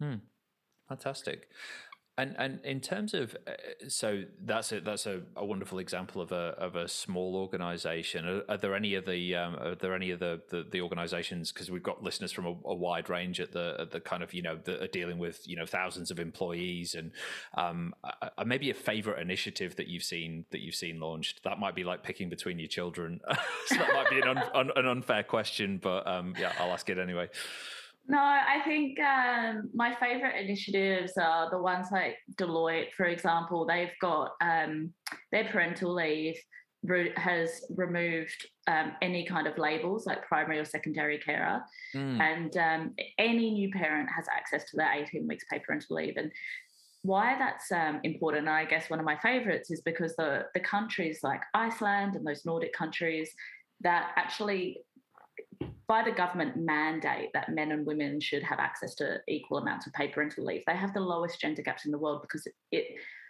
hmm. 0.00 0.14
fantastic 0.88 1.49
and 2.18 2.35
and 2.38 2.64
in 2.64 2.80
terms 2.80 3.12
of 3.12 3.37
uh, 3.46 3.52
so 3.88 4.23
that's 4.44 4.73
a 4.73 4.80
that's 4.80 5.06
a, 5.06 5.20
a, 5.37 5.44
wonderful 5.44 5.78
example 5.78 6.23
of 6.23 6.32
a 6.32 6.54
of 6.58 6.75
a 6.75 6.88
small 6.88 7.37
organization. 7.37 8.26
Are, 8.26 8.42
are 8.49 8.56
there 8.56 8.75
any 8.75 8.94
of 8.94 9.04
the 9.04 9.35
um, 9.37 9.56
are 9.56 9.75
there 9.75 9.94
any 9.94 10.11
of 10.11 10.20
the 10.20 10.40
the, 10.49 10.66
the 10.70 10.80
organizations 10.80 11.52
because 11.52 11.70
we've 11.70 11.82
got 11.82 12.02
listeners 12.02 12.32
from 12.32 12.46
a, 12.46 12.54
a, 12.64 12.75
wide 12.75 13.11
range 13.11 13.38
at 13.38 13.52
the 13.52 13.76
at 13.78 13.90
the 13.90 14.00
kind 14.00 14.23
of 14.23 14.32
you 14.32 14.40
know 14.40 14.58
that 14.64 14.82
are 14.82 14.87
dealing 14.87 15.18
with 15.18 15.46
you 15.46 15.56
know 15.56 15.66
thousands 15.66 16.11
of 16.11 16.18
employees 16.18 16.94
and 16.94 17.12
um, 17.54 17.94
maybe 18.46 18.70
a 18.70 18.75
favorite 18.75 19.20
initiative 19.20 19.76
that 19.76 19.88
you've 19.88 20.04
seen 20.04 20.46
that 20.52 20.61
you've 20.61 20.75
seen 20.75 20.99
launched. 20.99 21.44
That 21.44 21.58
might 21.58 21.75
be 21.75 21.85
like 21.85 22.02
picking 22.02 22.30
between 22.30 22.58
your 22.58 22.68
children. 22.68 23.20
so 23.66 23.76
that 23.76 23.92
might 23.92 24.08
be 24.08 24.20
an 24.20 24.28
un, 24.28 24.42
un, 24.54 24.70
an 24.75 24.87
unfair 24.87 25.23
question, 25.23 25.78
but 25.82 26.06
um, 26.06 26.32
yeah, 26.38 26.52
I'll 26.58 26.73
ask 26.73 26.88
it 26.88 26.99
anyway. 26.99 27.28
No, 28.08 28.18
I 28.18 28.60
think 28.64 28.98
um, 29.00 29.68
my 29.75 29.94
favorite 29.96 30.36
initiatives 30.36 31.14
are 31.20 31.50
the 31.50 31.58
ones 31.58 31.88
like 31.90 32.16
Deloitte, 32.36 32.92
for 32.96 33.06
example. 33.06 33.66
They've 33.66 33.90
got 34.00 34.32
um, 34.40 34.92
their 35.32 35.44
parental 35.44 35.92
leave 35.92 36.36
has 37.16 37.64
removed 37.70 38.46
um, 38.68 38.92
any 39.02 39.26
kind 39.26 39.48
of 39.48 39.58
labels 39.58 40.06
like 40.06 40.26
primary 40.26 40.58
or 40.58 40.64
secondary 40.64 41.18
carer, 41.18 41.60
mm. 41.94 42.20
and 42.20 42.56
um, 42.56 42.94
any 43.18 43.50
new 43.50 43.70
parent 43.72 44.08
has 44.14 44.26
access 44.28 44.70
to 44.70 44.76
their 44.76 44.92
18 44.92 45.26
weeks 45.26 45.44
paid 45.50 45.64
parental 45.64 45.96
leave. 45.96 46.14
And 46.16 46.30
why 47.02 47.36
that's 47.38 47.72
um, 47.72 48.00
important, 48.04 48.48
I 48.48 48.64
guess 48.66 48.88
one 48.88 49.00
of 49.00 49.04
my 49.04 49.16
favorites 49.18 49.70
is 49.70 49.80
because 49.80 50.14
the 50.16 50.46
the 50.54 50.60
countries 50.60 51.20
like 51.22 51.40
Iceland 51.54 52.14
and 52.14 52.26
those 52.26 52.44
Nordic 52.44 52.72
countries 52.72 53.30
that 53.80 54.12
actually 54.16 54.78
by 55.88 56.02
the 56.02 56.11
government 56.11 56.57
mandate 56.57 57.31
that 57.33 57.52
men 57.52 57.71
and 57.71 57.87
women 57.87 58.21
should 58.21 58.43
have 58.43 58.59
access 58.59 58.95
to 58.97 59.19
equal 59.28 59.59
amounts 59.59 59.87
of 59.87 59.93
paid 59.93 60.12
parental 60.12 60.45
leave. 60.45 60.62
They 60.66 60.76
have 60.76 60.93
the 60.93 61.00
lowest 61.00 61.40
gender 61.40 61.62
gaps 61.62 61.85
in 61.85 61.93
the 61.93 61.99
world 61.99 62.23
because 62.23 62.47
it, 62.73 62.87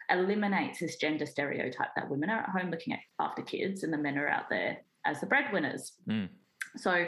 eliminates 0.09 0.79
this 0.79 0.95
gender 0.97 1.27
stereotype 1.27 1.89
that 1.97 2.09
women 2.09 2.31
are 2.31 2.41
at 2.41 2.49
home 2.51 2.71
looking 2.71 2.97
after 3.19 3.43
kids 3.43 3.83
and 3.83 3.93
the 3.93 3.99
men 3.99 4.17
are 4.17 4.29
out 4.29 4.49
there 4.49 4.79
as 5.05 5.21
the 5.21 5.27
breadwinners. 5.27 5.95
Mm. 6.09 6.29
So 6.77 7.07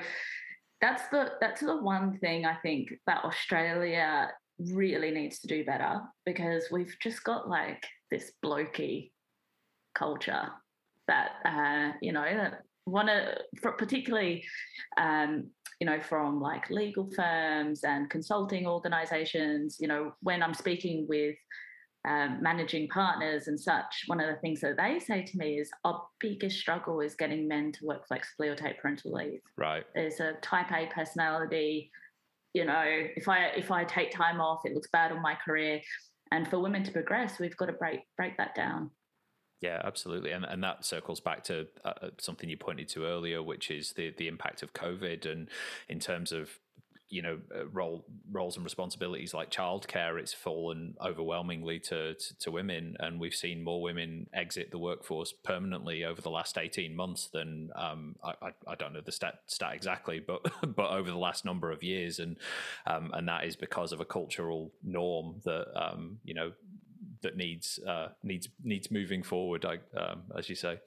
that's 0.81 1.09
the 1.09 1.33
that's 1.41 1.61
the 1.61 1.77
one 1.77 2.19
thing 2.19 2.45
I 2.45 2.57
think 2.57 2.89
that 3.07 3.25
Australia 3.25 4.31
really 4.59 5.11
needs 5.11 5.39
to 5.41 5.47
do 5.47 5.65
better 5.65 6.01
because 6.27 6.69
we've 6.73 6.95
just 7.01 7.23
got 7.25 7.49
like 7.49 7.85
this 8.11 8.33
blokey 8.45 9.13
culture 9.95 10.49
that 11.07 11.31
uh, 11.45 11.93
you 12.03 12.13
know 12.13 12.25
that 12.25 12.63
one 12.91 13.09
of 13.09 13.25
particularly 13.61 14.45
um, 14.97 15.49
you 15.81 15.87
know 15.87 16.01
from 16.01 16.41
like 16.41 16.69
legal 16.71 17.09
firms 17.15 17.85
and 17.85 18.11
consulting 18.11 18.67
organizations 18.67 19.77
you 19.81 19.89
know 19.89 20.13
when 20.23 20.43
i'm 20.43 20.55
speaking 20.55 21.07
with 21.09 21.37
um, 22.09 22.39
managing 22.41 22.89
partners 22.89 23.49
and 23.49 23.61
such 23.61 24.05
one 24.07 24.21
of 24.21 24.29
the 24.29 24.41
things 24.41 24.61
that 24.61 24.77
they 24.77 24.99
say 24.99 25.23
to 25.23 25.37
me 25.37 25.59
is 25.59 25.71
our 25.85 26.03
biggest 26.21 26.59
struggle 26.59 27.01
is 27.01 27.15
getting 27.15 27.47
men 27.47 27.73
to 27.73 27.85
work 27.85 28.07
flexibly 28.07 28.49
or 28.49 28.55
take 28.55 28.81
parental 28.81 29.13
leave. 29.13 29.41
Right. 29.57 29.85
There's 29.95 30.21
a 30.21 30.35
type 30.41 30.71
a 30.73 30.87
personality 30.95 31.91
you 32.55 32.65
know 32.65 32.83
if 32.83 33.29
i 33.29 33.49
if 33.49 33.71
i 33.71 33.85
take 33.85 34.11
time 34.11 34.41
off 34.41 34.61
it 34.65 34.75
looks 34.75 34.89
bad 34.91 35.13
on 35.13 35.21
my 35.21 35.35
career. 35.45 35.81
And 36.31 36.49
for 36.49 36.61
women 36.61 36.83
to 36.85 36.93
progress 36.93 37.39
we've 37.39 37.57
got 37.57 37.67
to 37.67 37.73
break 37.73 38.01
break 38.17 38.37
that 38.39 38.55
down 38.55 38.91
yeah, 39.61 39.81
absolutely, 39.83 40.31
and 40.31 40.45
and 40.45 40.63
that 40.63 40.85
circles 40.85 41.21
back 41.21 41.43
to 41.45 41.67
uh, 41.85 41.93
uh, 42.03 42.11
something 42.19 42.49
you 42.49 42.57
pointed 42.57 42.89
to 42.91 43.05
earlier, 43.05 43.43
which 43.43 43.71
is 43.71 43.93
the 43.93 44.15
the 44.17 44.29
impact 44.29 44.63
of 44.63 44.73
COVID, 44.73 45.31
and 45.31 45.49
in 45.89 45.99
terms 45.99 46.31
of 46.31 46.51
you 47.11 47.23
know 47.23 47.39
uh, 47.57 47.67
role 47.69 48.05
roles 48.31 48.57
and 48.57 48.65
responsibilities 48.65 49.33
like 49.35 49.51
childcare, 49.51 50.19
it's 50.19 50.33
fallen 50.33 50.95
overwhelmingly 51.05 51.79
to, 51.81 52.15
to, 52.15 52.39
to 52.39 52.51
women, 52.51 52.97
and 53.01 53.19
we've 53.19 53.35
seen 53.35 53.65
more 53.65 53.81
women 53.81 54.29
exit 54.33 54.71
the 54.71 54.79
workforce 54.79 55.33
permanently 55.33 56.05
over 56.05 56.21
the 56.21 56.31
last 56.31 56.57
eighteen 56.59 56.95
months 56.95 57.29
than 57.33 57.71
um, 57.75 58.15
I, 58.23 58.51
I, 58.67 58.75
don't 58.75 58.93
know 58.93 59.01
the 59.01 59.11
stat 59.13 59.41
stat 59.47 59.73
exactly, 59.75 60.21
but 60.21 60.43
but 60.77 60.91
over 60.91 61.11
the 61.11 61.19
last 61.19 61.45
number 61.45 61.73
of 61.73 61.83
years, 61.83 62.19
and 62.19 62.37
um, 62.87 63.11
and 63.15 63.27
that 63.27 63.45
is 63.45 63.57
because 63.57 63.93
of 63.93 64.01
a 64.01 64.05
cultural 64.05 64.71
norm 64.85 65.41
that 65.45 65.67
um, 65.75 66.19
you 66.25 66.35
know 66.35 66.53
that 67.23 67.37
needs 67.37 67.79
uh, 67.87 68.09
needs 68.23 68.49
needs 68.63 68.91
moving 68.91 69.23
forward, 69.23 69.65
um, 69.65 70.23
as 70.37 70.49
you 70.49 70.55
say. 70.55 70.79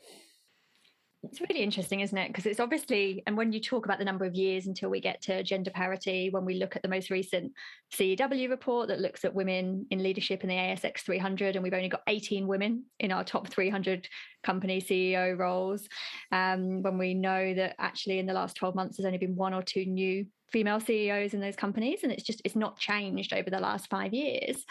It's 1.24 1.40
really 1.40 1.62
interesting, 1.62 2.00
isn't 2.00 2.18
it? 2.18 2.30
Because 2.30 2.48
it's 2.48 2.60
obviously, 2.60 3.22
and 3.28 3.38
when 3.38 3.54
you 3.54 3.60
talk 3.60 3.86
about 3.86 4.00
the 4.00 4.06
number 4.06 4.26
of 4.26 4.34
years 4.34 4.66
until 4.66 4.90
we 4.90 5.00
get 5.00 5.22
to 5.24 5.44
gender 5.44 5.70
parity, 5.70 6.32
when 6.32 6.46
we 6.46 6.56
look 6.56 6.76
at 6.76 6.82
the 6.82 6.88
most 6.88 7.12
recent 7.12 7.54
CEW 7.94 8.50
report 8.50 8.88
that 8.88 9.00
looks 9.00 9.24
at 9.24 9.36
women 9.36 9.86
in 9.92 10.02
leadership 10.02 10.42
in 10.42 10.50
the 10.50 10.56
ASX 10.56 11.02
300, 11.02 11.56
and 11.56 11.62
we've 11.62 11.76
only 11.76 11.90
got 11.90 12.02
18 12.08 12.48
women 12.48 12.86
in 13.00 13.12
our 13.12 13.24
top 13.24 13.50
300 13.50 14.08
company 14.42 14.82
CEO 14.82 15.38
roles. 15.38 15.88
Um, 16.32 16.82
when 16.82 16.98
we 16.98 17.14
know 17.14 17.54
that 17.54 17.76
actually 17.78 18.18
in 18.18 18.26
the 18.26 18.34
last 18.34 18.56
12 18.56 18.74
months, 18.74 18.98
there's 18.98 19.06
only 19.06 19.20
been 19.20 19.36
one 19.36 19.54
or 19.54 19.62
two 19.62 19.86
new 19.86 20.26
female 20.52 20.80
CEOs 20.80 21.36
in 21.36 21.40
those 21.40 21.56
companies, 21.56 22.00
and 22.02 22.12
it's 22.12 22.24
just, 22.24 22.42
it's 22.44 22.56
not 22.56 22.80
changed 22.80 23.32
over 23.32 23.52
the 23.52 23.60
last 23.60 23.92
five 23.92 24.12
years 24.12 24.66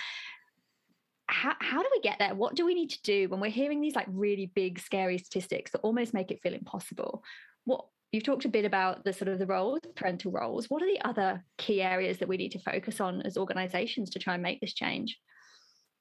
how, 1.30 1.54
how 1.60 1.82
do 1.82 1.88
we 1.92 2.00
get 2.00 2.18
there? 2.18 2.34
What 2.34 2.54
do 2.54 2.66
we 2.66 2.74
need 2.74 2.90
to 2.90 3.02
do 3.02 3.28
when 3.28 3.40
we're 3.40 3.50
hearing 3.50 3.80
these 3.80 3.94
like 3.94 4.06
really 4.08 4.50
big, 4.54 4.78
scary 4.78 5.18
statistics 5.18 5.70
that 5.72 5.80
almost 5.80 6.14
make 6.14 6.30
it 6.30 6.40
feel 6.42 6.54
impossible? 6.54 7.22
What 7.64 7.84
you've 8.12 8.24
talked 8.24 8.44
a 8.44 8.48
bit 8.48 8.64
about 8.64 9.04
the 9.04 9.12
sort 9.12 9.28
of 9.28 9.38
the 9.38 9.46
roles, 9.46 9.80
parental 9.94 10.32
roles. 10.32 10.68
What 10.68 10.82
are 10.82 10.92
the 10.92 11.00
other 11.04 11.44
key 11.58 11.82
areas 11.82 12.18
that 12.18 12.28
we 12.28 12.36
need 12.36 12.52
to 12.52 12.58
focus 12.58 13.00
on 13.00 13.22
as 13.22 13.36
organizations 13.36 14.10
to 14.10 14.18
try 14.18 14.34
and 14.34 14.42
make 14.42 14.60
this 14.60 14.74
change? 14.74 15.18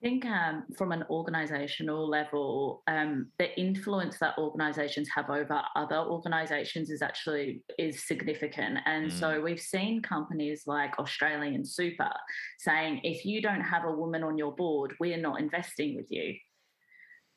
I 0.02 0.08
think 0.08 0.26
um, 0.26 0.64
from 0.78 0.94
an 0.94 1.04
organizational 1.10 2.08
level, 2.08 2.84
um, 2.88 3.28
the 3.38 3.58
influence 3.60 4.18
that 4.20 4.38
organizations 4.38 5.10
have 5.14 5.30
over 5.30 5.62
other 5.76 5.98
organizations 5.98 6.90
is 6.90 7.02
actually 7.02 7.64
is 7.78 8.08
significant. 8.08 8.78
And 8.86 9.12
mm. 9.12 9.20
so 9.20 9.42
we've 9.42 9.60
seen 9.60 10.02
companies 10.02 10.64
like 10.66 10.98
Australian 11.00 11.66
Super 11.66 12.12
saying, 12.60 13.02
if 13.04 13.26
you 13.26 13.42
don't 13.42 13.60
have 13.60 13.84
a 13.84 13.92
woman 13.92 14.24
on 14.24 14.38
your 14.38 14.56
board, 14.56 14.94
we're 15.02 15.18
not 15.18 15.42
investing 15.42 15.98
with 15.98 16.10
you. 16.10 16.34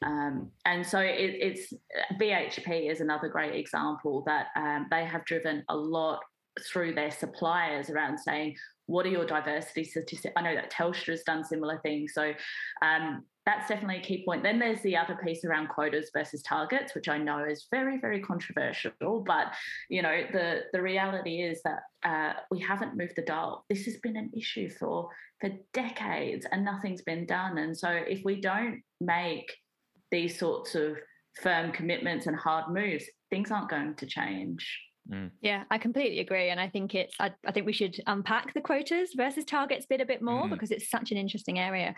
Um, 0.04 0.52
and 0.64 0.87
so 0.87 1.00
it, 1.00 1.35
it's 1.40 1.73
BHP 2.21 2.90
is 2.90 3.00
another 3.00 3.28
great 3.28 3.57
example 3.57 4.23
that 4.26 4.47
um, 4.54 4.87
they 4.88 5.04
have 5.04 5.25
driven 5.25 5.64
a 5.69 5.76
lot 5.76 6.21
through 6.61 6.95
their 6.95 7.11
suppliers 7.11 7.90
around 7.90 8.19
saying, 8.19 8.54
what 8.92 9.06
are 9.06 9.11
your 9.11 9.25
diversity 9.25 9.84
statistics? 9.84 10.34
I 10.37 10.42
know 10.42 10.54
that 10.54 10.70
Telstra 10.70 11.12
has 11.12 11.22
done 11.22 11.44
similar 11.44 11.78
things. 11.78 12.12
So 12.14 12.32
um, 12.82 13.25
that's 13.46 13.68
definitely 13.68 13.96
a 13.96 14.02
key 14.02 14.22
point. 14.25 14.42
Then 14.42 14.58
there's 14.58 14.82
the 14.82 14.96
other 14.96 15.18
piece 15.25 15.44
around 15.44 15.68
quotas 15.68 16.11
versus 16.14 16.42
targets, 16.42 16.94
which 16.94 17.08
I 17.08 17.16
know 17.16 17.44
is 17.44 17.66
very, 17.70 17.99
very 17.99 18.20
controversial. 18.20 19.25
But 19.26 19.54
you 19.88 20.02
know, 20.02 20.22
the 20.30 20.64
the 20.72 20.82
reality 20.82 21.40
is 21.40 21.62
that 21.62 21.80
uh, 22.04 22.34
we 22.50 22.61
haven't 22.61 22.96
moved 22.96 23.14
the 23.16 23.22
dial. 23.22 23.64
This 23.70 23.87
has 23.87 23.96
been 23.96 24.16
an 24.16 24.30
issue 24.37 24.68
for 24.68 25.08
for 25.40 25.50
decades, 25.72 26.46
and 26.52 26.64
nothing's 26.64 27.02
been 27.02 27.26
done. 27.26 27.58
And 27.58 27.76
so, 27.76 27.88
if 27.88 28.22
we 28.25 28.40
don't 28.40 28.82
make 29.00 29.50
these 30.11 30.38
sorts 30.38 30.75
of 30.75 30.99
firm 31.40 31.72
commitments 31.72 32.26
and 32.26 32.37
hard 32.37 32.72
moves, 32.72 33.06
things 33.30 33.50
aren't 33.50 33.70
going 33.70 33.94
to 33.94 34.06
change. 34.06 34.78
Mm. 35.11 35.30
Yeah, 35.40 35.64
I 35.71 35.78
completely 35.78 36.21
agree. 36.21 36.50
And 36.50 36.61
I 36.61 36.68
think 36.68 36.94
it's, 36.94 37.14
I, 37.18 37.32
I, 37.47 37.52
think 37.52 37.66
we 37.66 37.73
should 37.73 38.00
unpack 38.06 38.54
the 38.54 38.61
quotas 38.61 39.11
versus 39.16 39.44
targets 39.44 39.87
bit 39.87 40.00
a 40.00 40.06
bit 40.06 40.23
more 40.23 40.44
mm. 40.44 40.50
because 40.50 40.71
it's 40.71 40.88
such 40.90 41.11
an 41.11 41.18
interesting 41.18 41.59
area. 41.59 41.94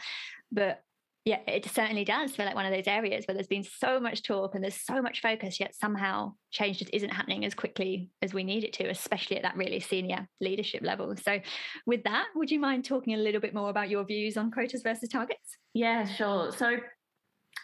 But 0.50 0.82
yeah, 1.24 1.38
it 1.46 1.64
certainly 1.70 2.04
does 2.04 2.36
feel 2.36 2.44
like 2.44 2.54
one 2.54 2.66
of 2.66 2.72
those 2.72 2.86
areas 2.86 3.24
where 3.26 3.34
there's 3.34 3.46
been 3.46 3.64
so 3.64 3.98
much 3.98 4.22
talk 4.22 4.54
and 4.54 4.62
there's 4.62 4.80
so 4.84 5.00
much 5.00 5.22
focus, 5.22 5.58
yet 5.58 5.74
somehow 5.74 6.34
change 6.50 6.78
just 6.78 6.92
isn't 6.92 7.08
happening 7.08 7.46
as 7.46 7.54
quickly 7.54 8.10
as 8.20 8.34
we 8.34 8.44
need 8.44 8.62
it 8.62 8.74
to, 8.74 8.90
especially 8.90 9.38
at 9.38 9.42
that 9.42 9.56
really 9.56 9.80
senior 9.80 10.28
leadership 10.42 10.82
level. 10.82 11.14
So, 11.16 11.40
with 11.86 12.04
that, 12.04 12.26
would 12.34 12.50
you 12.50 12.60
mind 12.60 12.84
talking 12.84 13.14
a 13.14 13.18
little 13.18 13.40
bit 13.40 13.54
more 13.54 13.70
about 13.70 13.88
your 13.88 14.04
views 14.04 14.36
on 14.36 14.50
quotas 14.50 14.82
versus 14.82 15.08
targets? 15.08 15.56
Yeah, 15.72 16.04
sure. 16.04 16.52
So, 16.52 16.76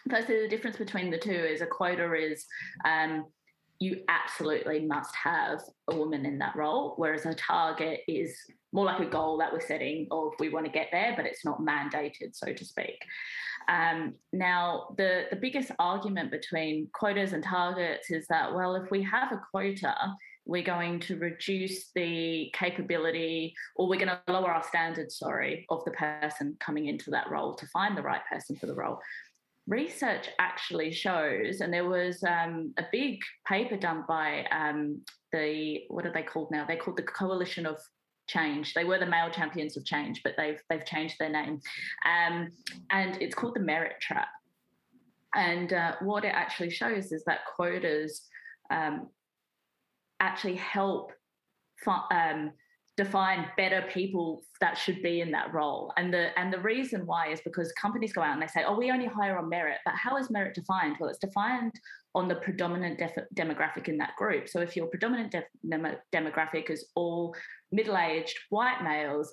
firstly, 0.09 0.41
the 0.41 0.49
difference 0.49 0.77
between 0.77 1.11
the 1.11 1.19
two 1.19 1.29
is 1.31 1.61
a 1.61 1.67
quota 1.67 2.13
is 2.13 2.43
um, 2.83 3.25
you 3.81 4.03
absolutely 4.07 4.79
must 4.79 5.13
have 5.15 5.59
a 5.89 5.95
woman 5.95 6.23
in 6.25 6.37
that 6.37 6.55
role, 6.55 6.93
whereas 6.97 7.25
a 7.25 7.33
target 7.33 8.01
is 8.07 8.37
more 8.71 8.85
like 8.85 8.99
a 8.99 9.09
goal 9.09 9.37
that 9.39 9.51
we're 9.51 9.59
setting 9.59 10.07
of 10.11 10.33
we 10.39 10.49
want 10.49 10.65
to 10.67 10.71
get 10.71 10.89
there, 10.91 11.13
but 11.17 11.25
it's 11.25 11.43
not 11.43 11.59
mandated, 11.59 12.33
so 12.33 12.53
to 12.53 12.63
speak. 12.63 12.99
Um, 13.67 14.13
now, 14.31 14.93
the, 14.97 15.25
the 15.31 15.35
biggest 15.35 15.71
argument 15.79 16.29
between 16.29 16.89
quotas 16.93 17.33
and 17.33 17.43
targets 17.43 18.11
is 18.11 18.27
that, 18.27 18.53
well, 18.53 18.75
if 18.75 18.91
we 18.91 19.01
have 19.01 19.31
a 19.31 19.41
quota, 19.49 19.95
we're 20.45 20.63
going 20.63 20.99
to 20.99 21.17
reduce 21.17 21.91
the 21.95 22.51
capability 22.53 23.53
or 23.75 23.87
we're 23.87 23.99
going 23.99 24.09
to 24.09 24.21
lower 24.31 24.51
our 24.51 24.63
standards, 24.63 25.17
sorry, 25.17 25.65
of 25.69 25.83
the 25.85 25.91
person 25.91 26.55
coming 26.59 26.87
into 26.87 27.09
that 27.11 27.29
role 27.31 27.55
to 27.55 27.65
find 27.67 27.97
the 27.97 28.01
right 28.01 28.21
person 28.31 28.55
for 28.55 28.67
the 28.67 28.75
role 28.75 28.99
research 29.67 30.29
actually 30.39 30.91
shows, 30.91 31.61
and 31.61 31.73
there 31.73 31.87
was 31.87 32.23
um, 32.23 32.73
a 32.77 32.83
big 32.91 33.19
paper 33.47 33.77
done 33.77 34.03
by 34.07 34.45
um, 34.51 35.01
the 35.31 35.81
what 35.89 36.05
are 36.05 36.13
they 36.13 36.23
called 36.23 36.49
now? 36.51 36.65
They're 36.65 36.77
called 36.77 36.97
the 36.97 37.03
Coalition 37.03 37.65
of 37.65 37.77
Change. 38.27 38.73
They 38.73 38.83
were 38.83 38.99
the 38.99 39.05
male 39.05 39.29
champions 39.29 39.77
of 39.77 39.85
change, 39.85 40.21
but 40.23 40.33
they've 40.37 40.59
they've 40.69 40.85
changed 40.85 41.15
their 41.19 41.29
name, 41.29 41.59
um, 42.05 42.51
and 42.89 43.21
it's 43.21 43.35
called 43.35 43.55
the 43.55 43.61
Merit 43.61 43.95
Trap. 44.01 44.27
And 45.35 45.71
uh, 45.73 45.95
what 46.01 46.25
it 46.25 46.33
actually 46.33 46.71
shows 46.71 47.11
is 47.11 47.23
that 47.25 47.39
quotas 47.55 48.27
um, 48.69 49.07
actually 50.19 50.55
help. 50.55 51.11
Um, 51.87 52.51
define 52.97 53.45
better 53.57 53.83
people 53.93 54.43
that 54.59 54.77
should 54.77 55.01
be 55.01 55.21
in 55.21 55.31
that 55.31 55.53
role. 55.53 55.93
And 55.97 56.13
the 56.13 56.37
and 56.37 56.51
the 56.51 56.59
reason 56.59 57.05
why 57.05 57.31
is 57.31 57.39
because 57.41 57.71
companies 57.73 58.13
go 58.13 58.21
out 58.21 58.33
and 58.33 58.41
they 58.41 58.47
say 58.47 58.63
oh 58.67 58.77
we 58.77 58.91
only 58.91 59.07
hire 59.07 59.37
on 59.37 59.49
merit. 59.49 59.77
But 59.85 59.95
how 59.95 60.17
is 60.17 60.29
merit 60.29 60.55
defined? 60.55 60.97
Well 60.99 61.09
it's 61.09 61.19
defined 61.19 61.73
on 62.13 62.27
the 62.27 62.35
predominant 62.35 62.99
def- 62.99 63.25
demographic 63.35 63.87
in 63.87 63.97
that 63.97 64.15
group. 64.17 64.49
So 64.49 64.59
if 64.59 64.75
your 64.75 64.87
predominant 64.87 65.31
def- 65.31 65.95
demographic 66.13 66.69
is 66.69 66.87
all 66.95 67.33
middle-aged 67.71 68.37
white 68.49 68.83
males 68.83 69.31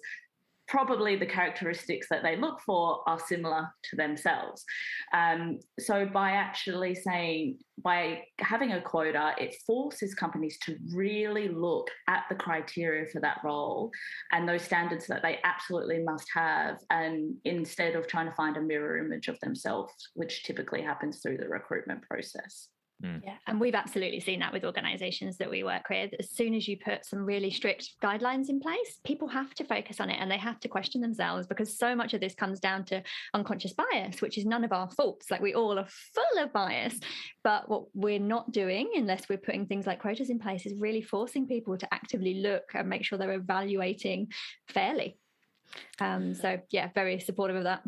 probably 0.69 1.17
the 1.17 1.27
characteristics 1.27 2.07
that 2.11 2.23
they 2.23 2.37
look 2.37 2.61
for 2.61 3.03
are 3.07 3.19
similar 3.19 3.69
to 3.85 3.97
themselves. 3.97 4.65
Um, 5.13 5.59
so, 5.79 6.07
by 6.07 6.33
actually 6.33 6.95
saying, 6.95 7.59
by 7.83 8.25
having 8.39 8.73
a 8.73 8.81
quota, 8.81 9.35
it 9.39 9.57
forces 9.67 10.15
companies 10.15 10.59
to 10.65 10.77
really 10.95 11.49
look 11.49 11.91
at 12.09 12.25
the 12.29 12.35
criteria 12.35 13.07
for 13.07 13.21
that 13.21 13.39
role 13.45 13.91
and 14.33 14.49
those 14.49 14.63
standards 14.63 15.07
that 15.07 15.23
they 15.23 15.39
absolutely 15.45 16.01
must 16.03 16.29
have, 16.35 16.77
and 16.91 17.35
instead 17.45 17.97
of 17.97 18.07
trying 18.07 18.27
to 18.27 18.35
find 18.35 18.57
a 18.57 18.61
mirror 18.61 18.99
image 18.99 19.29
of 19.29 19.41
themselves, 19.41 19.93
which 20.15 20.45
typically 20.45 20.83
happens 20.83 21.21
through 21.21 21.39
the 21.39 21.49
recruitment 21.49 22.03
process. 22.03 22.69
Mm. 23.05 23.23
Yeah, 23.25 23.37
and 23.47 23.61
we've 23.61 23.77
absolutely 23.77 24.19
seen 24.19 24.41
that 24.41 24.53
with 24.53 24.65
organizations 24.65 25.37
that 25.39 25.49
we 25.49 25.63
work 25.63 25.89
with. 25.89 26.13
As 26.19 26.31
soon 26.31 26.55
as 26.55 26.67
you 26.67 26.77
put 26.77 27.07
some 27.07 27.21
really 27.21 27.51
strict 27.51 27.91
guidelines 28.03 28.49
in 28.49 28.59
place, 28.59 28.99
people 29.05 29.29
have 29.29 29.55
to 29.55 29.65
focus 29.65 30.01
on 30.01 30.11
it 30.11 30.19
and 30.21 30.29
they 30.29 30.37
have 30.39 30.59
to 30.61 30.69
question 30.69 31.01
themselves 31.01 31.47
because 31.47 31.79
so 31.79 31.95
much 31.95 32.13
of 32.13 32.21
this 32.21 32.35
comes 32.35 32.59
down 32.59 32.85
to 32.87 33.03
unconscious 33.35 33.73
bias, 33.73 34.21
which 34.21 34.37
is 34.37 34.45
none 34.45 34.65
of 34.65 34.73
our 34.73 34.91
faults. 34.91 35.31
Like 35.31 35.41
we 35.41 35.55
all 35.55 35.79
are 35.79 35.87
full 35.87 36.43
of 36.43 36.53
bias. 36.53 36.99
But 37.45 37.69
what 37.69 37.85
we're 37.95 38.19
not 38.19 38.51
doing, 38.51 38.91
unless 38.97 39.29
we're 39.29 39.39
putting 39.39 39.67
things 39.67 39.87
like 39.87 40.01
quotas 40.01 40.31
in 40.31 40.41
place, 40.41 40.67
is 40.67 40.81
really 40.81 41.03
forcing 41.03 41.47
people 41.47 41.79
to 41.79 41.95
actively 41.95 42.35
look 42.41 42.65
and 42.75 42.89
make 42.89 43.05
sure 43.05 43.17
they're 43.17 43.33
evaluating 43.33 44.33
fairly. 44.69 45.17
Um, 46.01 46.35
so, 46.35 46.59
yeah, 46.71 46.89
very 46.95 47.21
supportive 47.21 47.57
of 47.57 47.65
that. 47.65 47.83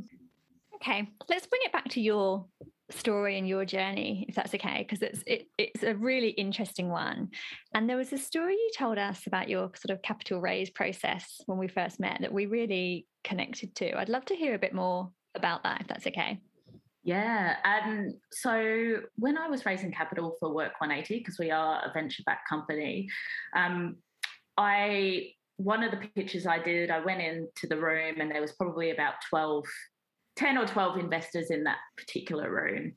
Okay, 0.77 1.11
let's 1.29 1.47
bring 1.47 1.61
it 1.65 1.73
back 1.73 1.89
to 1.91 2.01
your 2.01 2.47
story 2.93 3.39
and 3.39 3.49
your 3.49 3.65
journey, 3.65 4.27
if 4.29 4.35
that's 4.35 4.55
okay, 4.55 4.87
because 4.87 5.03
it's 5.03 5.23
it, 5.27 5.47
it's 5.59 5.83
a 5.83 5.95
really 5.95 6.31
interesting 6.31 6.89
one. 6.89 7.31
And 7.75 7.89
there 7.89 7.97
was 7.97 8.13
a 8.13 8.19
story 8.19 8.55
you 8.55 8.71
told 8.77 8.99
us 8.99 9.27
about 9.27 9.49
your 9.49 9.71
sort 9.75 9.91
of 9.91 10.03
capital 10.03 10.41
raise 10.41 10.71
process 10.71 11.41
when 11.47 11.59
we 11.59 11.69
first 11.69 12.01
met 12.01 12.19
that 12.21 12.33
we 12.33 12.47
really 12.47 13.07
connected 13.25 13.75
to. 13.77 13.99
I'd 13.99 14.09
love 14.09 14.25
to 14.27 14.37
hear 14.37 14.55
a 14.55 14.59
bit 14.59 14.75
more 14.75 15.11
about 15.35 15.63
that, 15.65 15.83
if 15.83 15.87
that's 15.87 16.07
okay. 16.07 16.41
Yeah. 17.03 17.57
Um, 17.65 18.13
so 18.31 18.97
when 19.17 19.39
I 19.39 19.49
was 19.49 19.65
raising 19.65 19.91
capital 19.91 20.37
for 20.39 20.53
Work 20.53 20.73
180, 20.81 21.19
because 21.19 21.39
we 21.39 21.51
are 21.51 21.83
a 21.85 21.93
venture 21.93 22.23
backed 22.27 22.49
company, 22.49 23.09
um, 23.57 23.97
I 24.57 25.33
one 25.57 25.83
of 25.83 25.91
the 25.91 26.09
pitches 26.15 26.47
I 26.47 26.59
did, 26.59 26.91
I 26.91 27.05
went 27.05 27.21
into 27.21 27.67
the 27.69 27.77
room 27.77 28.19
and 28.19 28.31
there 28.31 28.41
was 28.41 28.53
probably 28.53 28.93
about 28.93 29.15
12 29.29 29.67
10 30.41 30.57
or 30.57 30.67
12 30.67 30.97
investors 30.97 31.51
in 31.51 31.65
that 31.65 31.77
particular 31.99 32.51
room. 32.51 32.95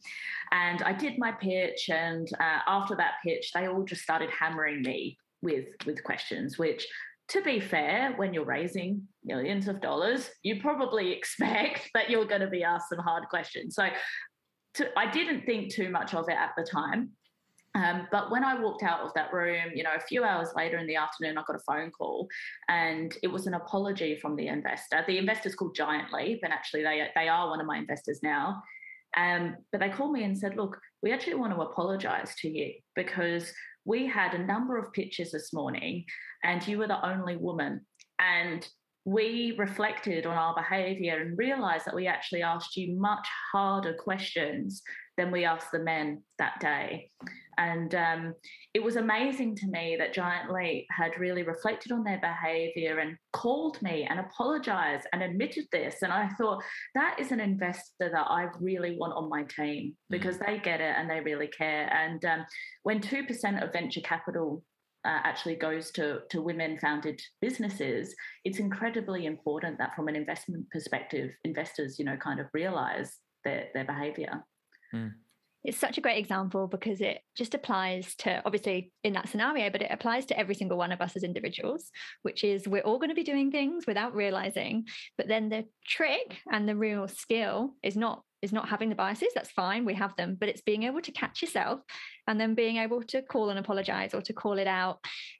And 0.51 0.82
I 0.82 0.93
did 0.93 1.19
my 1.19 1.34
pitch. 1.34 1.89
And 1.89 2.25
uh, 2.39 2.60
after 2.65 2.95
that 2.95 3.15
pitch, 3.21 3.51
they 3.53 3.67
all 3.67 3.84
just 3.84 4.01
started 4.01 4.29
hammering 4.29 4.82
me 4.82 5.17
with, 5.41 5.65
with 5.86 6.01
questions, 6.06 6.58
which, 6.58 6.88
to 7.29 7.41
be 7.41 7.60
fair, 7.60 8.13
when 8.15 8.34
you're 8.34 8.45
raising 8.45 9.06
millions 9.25 9.67
of 9.67 9.82
dollars, 9.82 10.29
you 10.43 10.62
probably 10.62 11.12
expect 11.12 11.89
that 11.93 12.10
you're 12.10 12.25
going 12.25 12.41
to 12.41 12.47
be 12.47 12.63
asked 12.63 12.88
some 12.88 12.99
hard 12.99 13.25
questions. 13.29 13.75
So 13.75 13.89
to, 14.75 14.97
I 14.97 15.12
didn't 15.12 15.45
think 15.45 15.69
too 15.69 15.89
much 15.89 16.13
of 16.13 16.29
it 16.29 16.38
at 16.38 16.51
the 16.56 16.63
time. 16.63 17.12
Um, 17.75 18.07
but 18.12 18.29
when 18.29 18.43
I 18.43 18.59
walked 18.59 18.83
out 18.83 19.01
of 19.01 19.13
that 19.15 19.33
room, 19.33 19.71
you 19.73 19.83
know, 19.83 19.95
a 19.95 19.99
few 19.99 20.23
hours 20.23 20.49
later 20.55 20.77
in 20.77 20.86
the 20.86 20.95
afternoon, 20.95 21.38
I 21.38 21.43
got 21.45 21.55
a 21.55 21.63
phone 21.65 21.89
call, 21.91 22.27
and 22.69 23.15
it 23.23 23.27
was 23.27 23.47
an 23.47 23.55
apology 23.55 24.17
from 24.21 24.36
the 24.36 24.47
investor. 24.47 25.03
The 25.07 25.17
investor's 25.17 25.55
called 25.55 25.75
Giant 25.75 26.13
Leap, 26.13 26.41
and 26.43 26.53
actually, 26.53 26.83
they 26.83 27.07
they 27.15 27.27
are 27.27 27.49
one 27.49 27.59
of 27.59 27.65
my 27.65 27.77
investors 27.77 28.19
now. 28.21 28.62
Um, 29.17 29.57
but 29.71 29.79
they 29.79 29.89
called 29.89 30.13
me 30.13 30.23
and 30.23 30.38
said, 30.38 30.55
"Look, 30.55 30.77
we 31.01 31.12
actually 31.12 31.36
want 31.36 31.53
to 31.53 31.62
apologise 31.62 32.36
to 32.41 32.49
you 32.49 32.73
because 32.95 33.51
we 33.86 34.05
had 34.07 34.33
a 34.33 34.45
number 34.45 34.77
of 34.77 34.93
pitches 34.93 35.31
this 35.31 35.51
morning, 35.51 36.05
and 36.43 36.65
you 36.67 36.77
were 36.77 36.88
the 36.88 37.05
only 37.05 37.38
woman, 37.38 37.86
and." 38.19 38.67
We 39.05 39.53
reflected 39.57 40.25
on 40.25 40.38
our 40.38 40.55
behaviour 40.55 41.19
and 41.19 41.38
realised 41.38 41.86
that 41.86 41.93
we 41.93 42.07
actually 42.07 42.41
asked 42.41 42.77
you 42.77 42.95
much 42.97 43.27
harder 43.51 43.93
questions 43.95 44.81
than 45.17 45.32
we 45.32 45.45
asked 45.45 45.71
the 45.71 45.80
men 45.80 46.23
that 46.39 46.60
day. 46.60 47.10
And 47.58 47.93
um, 47.95 48.34
it 48.73 48.82
was 48.82 48.95
amazing 48.95 49.56
to 49.58 49.67
me 49.67 49.95
that 49.99 50.13
Giant 50.13 50.52
Leap 50.52 50.88
had 50.89 51.19
really 51.19 51.43
reflected 51.43 51.91
on 51.91 52.04
their 52.04 52.19
behavior 52.19 52.99
and 52.99 53.15
called 53.32 53.82
me 53.82 54.08
and 54.10 54.19
apologized 54.19 55.08
and 55.13 55.21
admitted 55.21 55.65
this. 55.71 56.02
And 56.02 56.12
I 56.12 56.30
thought 56.30 56.63
that 56.95 57.19
is 57.19 57.32
an 57.32 57.39
investor 57.39 58.10
that 58.12 58.28
I 58.28 58.47
really 58.60 58.97
want 58.97 59.13
on 59.13 59.30
my 59.30 59.43
team 59.43 59.95
because 60.10 60.38
mm. 60.38 60.47
they 60.47 60.60
get 60.60 60.82
it 60.82 60.95
and 60.97 61.10
they 61.10 61.19
really 61.19 61.47
care. 61.47 61.91
And 61.93 62.23
um, 62.26 62.45
when 62.84 62.99
2% 62.99 63.63
of 63.63 63.73
venture 63.73 64.02
capital 64.02 64.63
uh, 65.06 65.19
actually 65.23 65.56
goes 65.56 65.91
to, 65.91 66.21
to 66.30 66.41
women 66.41 66.80
founded 66.80 67.21
businesses, 67.41 68.15
it's 68.45 68.60
incredibly 68.60 69.26
important 69.26 69.78
that 69.78 69.95
from 69.95 70.08
an 70.08 70.15
investment 70.15 70.65
perspective, 70.71 71.32
investors, 71.43 71.99
you 71.99 72.06
know, 72.06 72.17
kind 72.17 72.39
of 72.39 72.47
realize 72.54 73.17
their, 73.43 73.67
their 73.73 73.86
behavior. 73.86 74.43
Mm. 74.93 75.13
It's 75.63 75.77
such 75.77 75.97
a 75.97 76.01
great 76.01 76.17
example 76.17 76.67
because 76.67 76.99
it 76.99 77.21
just 77.38 77.53
applies 77.53 78.15
to 78.15 78.41
obviously 78.45 78.91
in 79.06 79.13
that 79.13 79.29
scenario, 79.29 79.69
but 79.69 79.82
it 79.82 79.91
applies 79.91 80.25
to 80.25 80.38
every 80.38 80.56
single 80.56 80.77
one 80.77 80.91
of 80.91 80.99
us 80.99 81.15
as 81.15 81.23
individuals, 81.23 81.89
which 82.21 82.43
is 82.43 82.67
we're 82.67 82.82
all 82.82 82.99
going 82.99 83.10
to 83.10 83.15
be 83.15 83.23
doing 83.23 83.49
things 83.49 83.88
without 83.88 84.13
realizing. 84.13 84.86
But 85.17 85.29
then 85.29 85.47
the 85.47 85.65
trick 85.88 86.39
and 86.51 86.67
the 86.67 86.75
real 86.75 87.08
skill 87.08 87.75
is 87.82 87.95
not 87.95 88.23
is 88.41 88.51
not 88.51 88.67
having 88.67 88.89
the 88.89 88.95
biases 88.95 89.29
that's 89.34 89.51
fine 89.51 89.86
we 89.86 89.93
have 89.93 90.13
them 90.17 90.36
but 90.38 90.49
it's 90.49 90.62
being 90.62 90.84
able 90.84 90.99
to 90.99 91.13
catch 91.13 91.41
yourself 91.41 91.79
and 92.27 92.39
then 92.39 92.53
being 92.53 92.75
able 92.75 93.01
to 93.01 93.21
call 93.21 93.49
and 93.49 93.58
apologize 93.58 94.13
or 94.13 94.21
to 94.21 94.34
call 94.34 94.58
it 94.58 94.67
out 94.67 94.99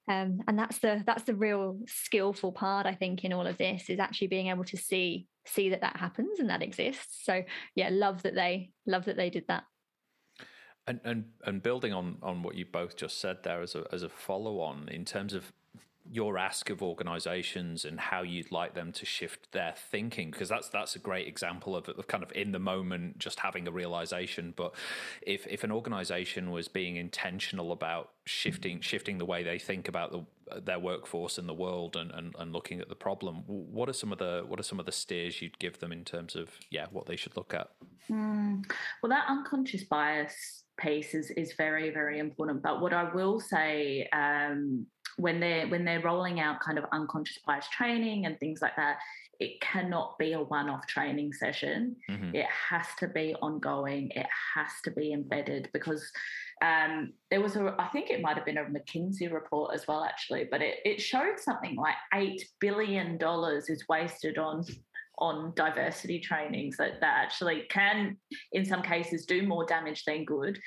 um, 0.10 0.40
and 0.48 0.58
that's 0.58 0.80
the 0.80 1.04
that's 1.06 1.24
the 1.24 1.36
real 1.36 1.78
skillful 1.86 2.54
part 2.54 2.86
i 2.86 2.96
think 2.96 3.26
in 3.26 3.34
all 3.34 3.46
of 3.46 3.58
this 3.58 3.90
is 3.90 4.00
actually 4.00 4.28
being 4.28 4.48
able 4.48 4.64
to 4.64 4.78
see 4.78 5.28
see 5.46 5.70
that 5.70 5.82
that 5.82 5.98
happens 5.98 6.40
and 6.40 6.50
that 6.50 6.64
exists. 6.64 7.24
So 7.24 7.44
yeah 7.76 7.90
love 7.92 8.24
that 8.24 8.36
they 8.36 8.72
love 8.86 9.06
that 9.06 9.18
they 9.18 9.30
did 9.30 9.48
that. 9.48 9.64
And 10.88 11.00
and 11.04 11.26
and 11.46 11.64
building 11.64 11.94
on 11.94 12.18
on 12.22 12.44
what 12.44 12.56
you 12.56 12.66
both 12.66 12.98
just 12.98 13.20
said 13.20 13.38
there 13.44 13.62
as 13.62 13.76
a 13.76 13.86
as 13.92 14.04
a 14.04 14.10
follow 14.10 14.60
on 14.60 14.90
in 14.90 15.06
terms 15.06 15.34
of 15.34 15.52
your 16.12 16.38
ask 16.38 16.70
of 16.70 16.84
organizations 16.84 17.86
and 17.86 18.00
how 18.00 18.22
you'd 18.22 18.52
like 18.52 18.74
them 18.74 18.92
to 18.92 19.06
shift 19.06 19.52
their 19.52 19.74
thinking 19.90 20.32
because 20.32 20.50
that's 20.50 20.68
that's 20.70 20.96
a 20.96 21.00
great 21.00 21.28
example 21.28 21.76
of, 21.76 21.88
of, 21.88 22.08
kind 22.08 22.24
of 22.24 22.32
in 22.34 22.52
the 22.52 22.60
moment 22.60 23.18
just 23.18 23.40
having 23.40 23.68
a 23.68 23.72
realization. 23.72 24.54
But 24.56 24.74
if 25.22 25.48
if 25.48 25.64
an 25.64 25.72
organization 25.72 26.52
was 26.52 26.68
being 26.68 26.98
intentional 26.98 27.72
about 27.72 28.12
shifting 28.26 28.82
shifting 28.82 29.18
the 29.18 29.26
way 29.26 29.44
they 29.44 29.58
think 29.60 29.88
about 29.88 30.12
the, 30.12 30.62
their 30.62 30.80
workforce 30.80 31.38
and 31.38 31.48
the 31.48 31.54
world 31.54 31.96
and, 31.96 32.12
and, 32.12 32.36
and 32.38 32.54
looking 32.54 32.80
at 32.80 32.88
the 32.88 32.96
problem 32.96 33.44
what 33.48 33.90
are 33.90 33.94
some 33.94 34.12
of 34.12 34.18
the 34.18 34.44
what 34.48 34.60
are 34.60 34.64
some 34.64 34.80
of 34.80 34.86
the 34.86 34.92
steers 34.92 35.42
you'd 35.42 35.60
give 35.60 35.80
them 35.80 35.92
in 35.92 36.06
terms 36.06 36.36
of 36.36 36.50
yeah 36.70 36.86
what 36.92 37.06
they 37.06 37.16
should 37.16 37.36
look 37.36 37.54
at? 37.54 37.70
Mm. 38.10 38.66
well 39.02 39.10
that 39.10 39.26
unconscious 39.30 39.84
bias 39.86 40.64
piece 40.78 41.14
is 41.14 41.32
is 41.32 41.54
very 41.54 41.90
very 41.92 42.20
important. 42.20 42.62
But 42.62 42.82
what 42.82 42.94
i 42.94 43.14
will 43.14 43.40
say 43.40 44.08
um, 44.14 44.86
when 45.18 45.40
they're 45.40 45.68
when 45.68 45.86
they're 45.86 46.02
rolling 46.02 46.40
out 46.40 46.60
kind 46.60 46.78
of 46.78 46.86
unconscious 46.92 47.40
bias 47.46 47.68
training 47.70 48.26
and 48.26 48.40
things 48.40 48.62
like 48.62 48.76
that 48.76 48.98
it 49.40 49.60
cannot 49.62 50.18
be 50.20 50.34
a 50.34 50.42
one-off 50.42 50.86
training 50.88 51.34
session. 51.34 51.96
Mm-hmm. 52.10 52.36
it 52.36 52.46
has 52.70 52.86
to 53.00 53.08
be 53.08 53.36
ongoing. 53.42 54.12
It 54.12 54.28
has 54.56 54.70
to 54.84 54.92
be 54.92 55.12
embedded 55.12 55.70
because 55.74 56.10
um, 56.62 57.14
there 57.30 57.42
was 57.42 57.56
a 57.56 57.76
i 57.78 57.88
think 57.88 58.10
it 58.10 58.22
might 58.22 58.38
have 58.38 58.46
been 58.46 58.58
a 58.58 58.64
mckinsey 58.64 59.30
report 59.30 59.74
as 59.74 59.86
well 59.86 60.04
actually 60.04 60.48
but 60.50 60.62
it, 60.62 60.76
it 60.86 61.02
showed 61.02 61.38
something 61.38 61.76
like 61.76 61.96
$8 62.14 62.40
billion 62.62 63.20
is 63.68 63.84
wasted 63.90 64.38
on 64.38 64.64
on 65.20 65.54
diversity 65.56 66.20
trainings 66.20 66.78
that, 66.78 67.00
that 67.02 67.18
actually 67.24 67.64
can 67.70 68.18
in 68.52 68.66
some 68.66 68.82
cases 68.82 69.26
do 69.26 69.46
more 69.46 69.66
damage 69.66 70.04
than 70.06 70.26
good. 70.26 70.60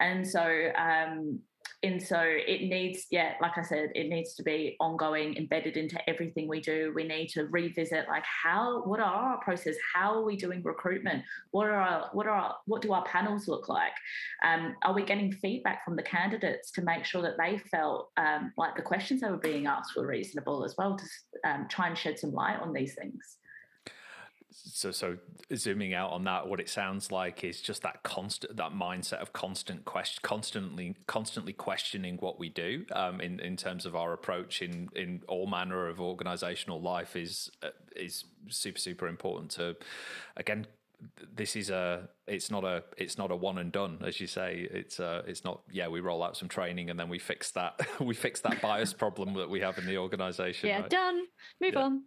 And 0.00 0.26
so 0.26 0.70
um, 0.76 1.40
and 1.82 2.02
so 2.02 2.20
it 2.20 2.62
needs 2.62 3.06
yeah 3.10 3.34
like 3.40 3.56
i 3.56 3.62
said 3.62 3.90
it 3.94 4.08
needs 4.08 4.34
to 4.34 4.42
be 4.42 4.76
ongoing 4.80 5.36
embedded 5.36 5.76
into 5.76 5.98
everything 6.08 6.48
we 6.48 6.60
do. 6.60 6.92
We 6.94 7.04
need 7.04 7.28
to 7.28 7.44
revisit 7.44 8.06
like 8.08 8.24
how 8.24 8.82
what 8.82 9.00
are 9.00 9.04
our 9.04 9.38
process? 9.38 9.76
How 9.94 10.14
are 10.14 10.24
we 10.24 10.36
doing 10.36 10.62
recruitment? 10.62 11.24
What 11.50 11.66
are 11.66 11.80
our 11.80 12.10
what 12.12 12.26
are 12.26 12.34
our, 12.34 12.56
what 12.66 12.82
do 12.82 12.92
our 12.92 13.04
panels 13.04 13.48
look 13.48 13.68
like? 13.68 13.92
Um, 14.44 14.76
are 14.82 14.94
we 14.94 15.04
getting 15.04 15.32
feedback 15.32 15.84
from 15.84 15.96
the 15.96 16.02
candidates 16.02 16.70
to 16.72 16.82
make 16.82 17.04
sure 17.04 17.22
that 17.22 17.36
they 17.38 17.58
felt 17.70 18.10
um, 18.16 18.52
like 18.56 18.76
the 18.76 18.82
questions 18.82 19.20
they 19.20 19.30
were 19.30 19.36
being 19.36 19.66
asked 19.66 19.96
were 19.96 20.06
reasonable 20.06 20.64
as 20.64 20.74
well 20.76 20.96
to 20.96 21.04
um, 21.50 21.66
try 21.68 21.88
and 21.88 21.96
shed 21.96 22.18
some 22.18 22.32
light 22.32 22.60
on 22.60 22.72
these 22.72 22.94
things 22.94 23.36
so 24.52 24.90
so 24.90 25.16
zooming 25.54 25.94
out 25.94 26.10
on 26.10 26.24
that 26.24 26.48
what 26.48 26.60
it 26.60 26.68
sounds 26.68 27.12
like 27.12 27.44
is 27.44 27.60
just 27.60 27.82
that 27.82 28.02
constant 28.02 28.56
that 28.56 28.72
mindset 28.72 29.20
of 29.20 29.32
constant 29.32 29.84
question 29.84 30.20
constantly 30.22 30.96
constantly 31.06 31.52
questioning 31.52 32.16
what 32.16 32.38
we 32.38 32.48
do 32.48 32.84
um, 32.92 33.20
in 33.20 33.40
in 33.40 33.56
terms 33.56 33.86
of 33.86 33.94
our 33.94 34.12
approach 34.12 34.62
in 34.62 34.88
in 34.94 35.22
all 35.28 35.46
manner 35.46 35.88
of 35.88 36.00
organizational 36.00 36.80
life 36.80 37.16
is 37.16 37.50
uh, 37.62 37.68
is 37.94 38.24
super 38.48 38.78
super 38.78 39.06
important 39.06 39.50
to 39.50 39.76
again 40.36 40.66
this 41.34 41.56
is 41.56 41.70
a 41.70 42.08
it's 42.30 42.50
not 42.50 42.64
a 42.64 42.84
it's 42.96 43.18
not 43.18 43.30
a 43.30 43.36
one 43.36 43.58
and 43.58 43.72
done 43.72 43.98
as 44.06 44.20
you 44.20 44.26
say. 44.26 44.68
It's 44.70 45.00
uh 45.00 45.22
it's 45.26 45.44
not 45.44 45.62
yeah 45.70 45.88
we 45.88 46.00
roll 46.00 46.22
out 46.22 46.36
some 46.36 46.48
training 46.48 46.90
and 46.90 46.98
then 46.98 47.08
we 47.08 47.18
fix 47.18 47.50
that 47.52 47.80
we 48.00 48.14
fix 48.14 48.40
that 48.40 48.62
bias 48.62 48.92
problem 48.92 49.34
that 49.34 49.50
we 49.50 49.60
have 49.60 49.78
in 49.78 49.86
the 49.86 49.98
organization 49.98 50.68
yeah 50.68 50.80
right? 50.80 50.90
done. 50.90 51.22
Move 51.60 51.74
yeah. 51.74 51.80
on. 51.80 52.02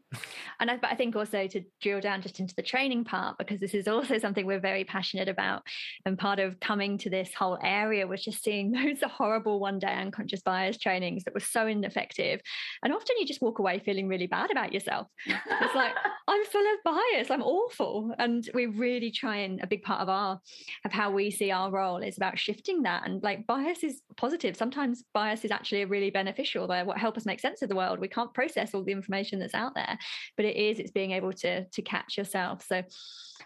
And 0.59 0.71
I, 0.71 0.77
but 0.77 0.91
I 0.91 0.95
think 0.95 1.15
also 1.15 1.47
to 1.47 1.61
drill 1.81 1.99
down 1.99 2.21
just 2.21 2.39
into 2.39 2.55
the 2.55 2.63
training 2.63 3.03
part 3.03 3.37
because 3.37 3.59
this 3.59 3.73
is 3.73 3.87
also 3.87 4.17
something 4.17 4.45
we're 4.45 4.59
very 4.59 4.85
passionate 4.85 5.27
about. 5.27 5.63
And 6.05 6.17
part 6.17 6.39
of 6.39 6.59
coming 6.59 6.97
to 6.99 7.09
this 7.09 7.33
whole 7.33 7.57
area 7.61 8.07
was 8.07 8.23
just 8.23 8.43
seeing 8.43 8.71
those 8.71 9.01
horrible 9.03 9.59
one 9.59 9.79
day 9.79 9.93
unconscious 9.93 10.41
bias 10.41 10.77
trainings 10.77 11.23
that 11.25 11.33
were 11.33 11.39
so 11.39 11.67
ineffective. 11.67 12.39
And 12.83 12.93
often 12.93 13.17
you 13.19 13.25
just 13.25 13.41
walk 13.41 13.59
away 13.59 13.79
feeling 13.79 14.07
really 14.07 14.27
bad 14.27 14.51
about 14.51 14.73
yourself. 14.73 15.07
It's 15.25 15.75
like 15.75 15.93
I'm 16.27 16.45
full 16.45 16.61
of 16.61 16.83
bias. 16.83 17.29
I'm 17.29 17.43
awful. 17.43 18.13
And 18.17 18.49
we 18.53 18.67
really 18.67 19.11
try 19.11 19.37
and 19.37 19.61
a 19.61 19.67
big 19.67 19.83
part 19.83 20.01
of 20.01 20.09
our 20.09 20.12
of 20.13 20.91
how 20.91 21.11
we 21.11 21.31
see 21.31 21.51
our 21.51 21.71
role 21.71 21.97
is 21.97 22.17
about 22.17 22.39
shifting 22.39 22.83
that 22.83 23.07
and 23.07 23.21
like 23.23 23.47
bias 23.47 23.83
is 23.83 24.01
positive. 24.17 24.55
Sometimes 24.55 25.03
bias 25.13 25.43
is 25.45 25.51
actually 25.51 25.81
a 25.81 25.87
really 25.87 26.09
beneficial 26.11 26.67
they 26.67 26.83
what 26.83 26.97
help 26.97 27.17
us 27.17 27.25
make 27.25 27.39
sense 27.39 27.61
of 27.61 27.69
the 27.69 27.75
world. 27.75 27.99
We 27.99 28.07
can't 28.07 28.33
process 28.33 28.73
all 28.73 28.83
the 28.83 28.91
information 28.91 29.39
that's 29.39 29.53
out 29.53 29.75
there 29.75 29.97
but 30.37 30.45
it 30.45 30.55
is 30.55 30.79
it's 30.79 30.91
being 30.91 31.11
able 31.11 31.33
to 31.33 31.65
to 31.65 31.81
catch 31.81 32.17
yourself. 32.17 32.65
So 32.67 32.75
yeah. 32.75 32.83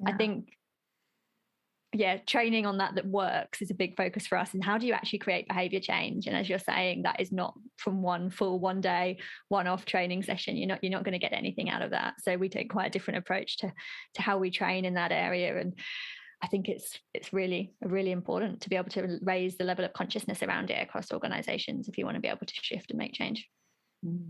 i 0.05 0.13
think 0.13 0.49
yeah 1.93 2.17
training 2.17 2.65
on 2.65 2.77
that 2.77 2.95
that 2.95 3.05
works 3.07 3.61
is 3.61 3.71
a 3.71 3.73
big 3.73 3.95
focus 3.95 4.27
for 4.27 4.37
us 4.37 4.53
and 4.53 4.63
how 4.63 4.77
do 4.77 4.85
you 4.85 4.93
actually 4.93 5.19
create 5.19 5.47
behavior 5.47 5.79
change? 5.79 6.27
And 6.27 6.35
as 6.35 6.49
you're 6.49 6.59
saying 6.59 7.03
that 7.03 7.19
is 7.19 7.31
not 7.31 7.53
from 7.77 8.01
one 8.01 8.29
full 8.29 8.59
one 8.59 8.81
day 8.81 9.17
one 9.47 9.67
off 9.67 9.85
training 9.85 10.23
session. 10.23 10.57
You're 10.57 10.67
not 10.67 10.83
you're 10.83 10.91
not 10.91 11.03
going 11.03 11.13
to 11.13 11.19
get 11.19 11.33
anything 11.33 11.69
out 11.69 11.81
of 11.81 11.91
that. 11.91 12.15
So 12.21 12.35
we 12.35 12.49
take 12.49 12.69
quite 12.69 12.87
a 12.87 12.91
different 12.91 13.19
approach 13.19 13.57
to 13.57 13.71
to 14.15 14.21
how 14.21 14.37
we 14.37 14.51
train 14.51 14.85
in 14.85 14.95
that 14.95 15.11
area 15.11 15.57
and 15.59 15.73
I 16.41 16.47
think 16.47 16.69
it's 16.69 16.99
it's 17.13 17.33
really 17.33 17.73
really 17.81 18.11
important 18.11 18.61
to 18.61 18.69
be 18.69 18.75
able 18.75 18.89
to 18.91 19.19
raise 19.23 19.57
the 19.57 19.63
level 19.63 19.83
of 19.85 19.93
consciousness 19.93 20.43
around 20.43 20.69
it 20.69 20.81
across 20.81 21.11
organizations 21.11 21.87
if 21.87 21.97
you 21.97 22.05
want 22.05 22.15
to 22.15 22.21
be 22.21 22.27
able 22.27 22.45
to 22.45 22.53
shift 22.61 22.91
and 22.91 22.99
make 22.99 23.13
change. 23.13 23.47
Mm. 24.05 24.29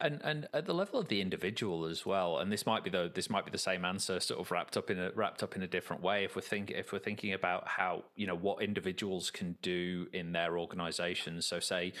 And 0.00 0.20
and 0.24 0.48
at 0.52 0.66
the 0.66 0.74
level 0.74 0.98
of 0.98 1.06
the 1.06 1.20
individual 1.20 1.84
as 1.84 2.04
well, 2.04 2.38
and 2.38 2.50
this 2.50 2.66
might 2.66 2.82
be 2.82 2.90
the 2.90 3.12
this 3.14 3.30
might 3.30 3.44
be 3.44 3.52
the 3.52 3.58
same 3.58 3.84
answer, 3.84 4.18
sort 4.18 4.40
of 4.40 4.50
wrapped 4.50 4.76
up 4.76 4.90
in 4.90 4.98
a 4.98 5.12
wrapped 5.14 5.40
up 5.44 5.54
in 5.54 5.62
a 5.62 5.68
different 5.68 6.02
way. 6.02 6.24
If 6.24 6.34
we're 6.34 6.42
think 6.42 6.72
if 6.72 6.92
we're 6.92 6.98
thinking 6.98 7.32
about 7.32 7.68
how 7.68 8.02
you 8.16 8.26
know 8.26 8.34
what 8.34 8.60
individuals 8.60 9.30
can 9.30 9.56
do 9.62 10.08
in 10.12 10.32
their 10.32 10.58
organisations. 10.58 11.46
So 11.46 11.60
say, 11.60 11.92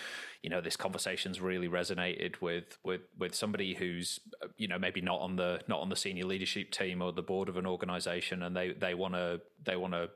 you 0.42 0.50
know, 0.50 0.60
this 0.60 0.76
conversation's 0.76 1.40
really 1.40 1.68
resonated 1.68 2.40
with 2.40 2.78
with 2.82 3.02
with 3.16 3.32
somebody 3.36 3.74
who's 3.74 4.18
you 4.56 4.66
know 4.66 4.78
maybe 4.78 5.00
not 5.00 5.20
on 5.20 5.36
the 5.36 5.60
not 5.68 5.78
on 5.78 5.88
the 5.88 5.96
senior 5.96 6.24
leadership 6.24 6.72
team 6.72 7.00
or 7.00 7.12
the 7.12 7.22
board 7.22 7.48
of 7.48 7.56
an 7.56 7.66
organisation, 7.66 8.42
and 8.42 8.56
they 8.56 8.72
they 8.72 8.94
want 8.94 9.14
to 9.14 9.40
they 9.64 9.76
want 9.76 9.92
to 9.92 10.10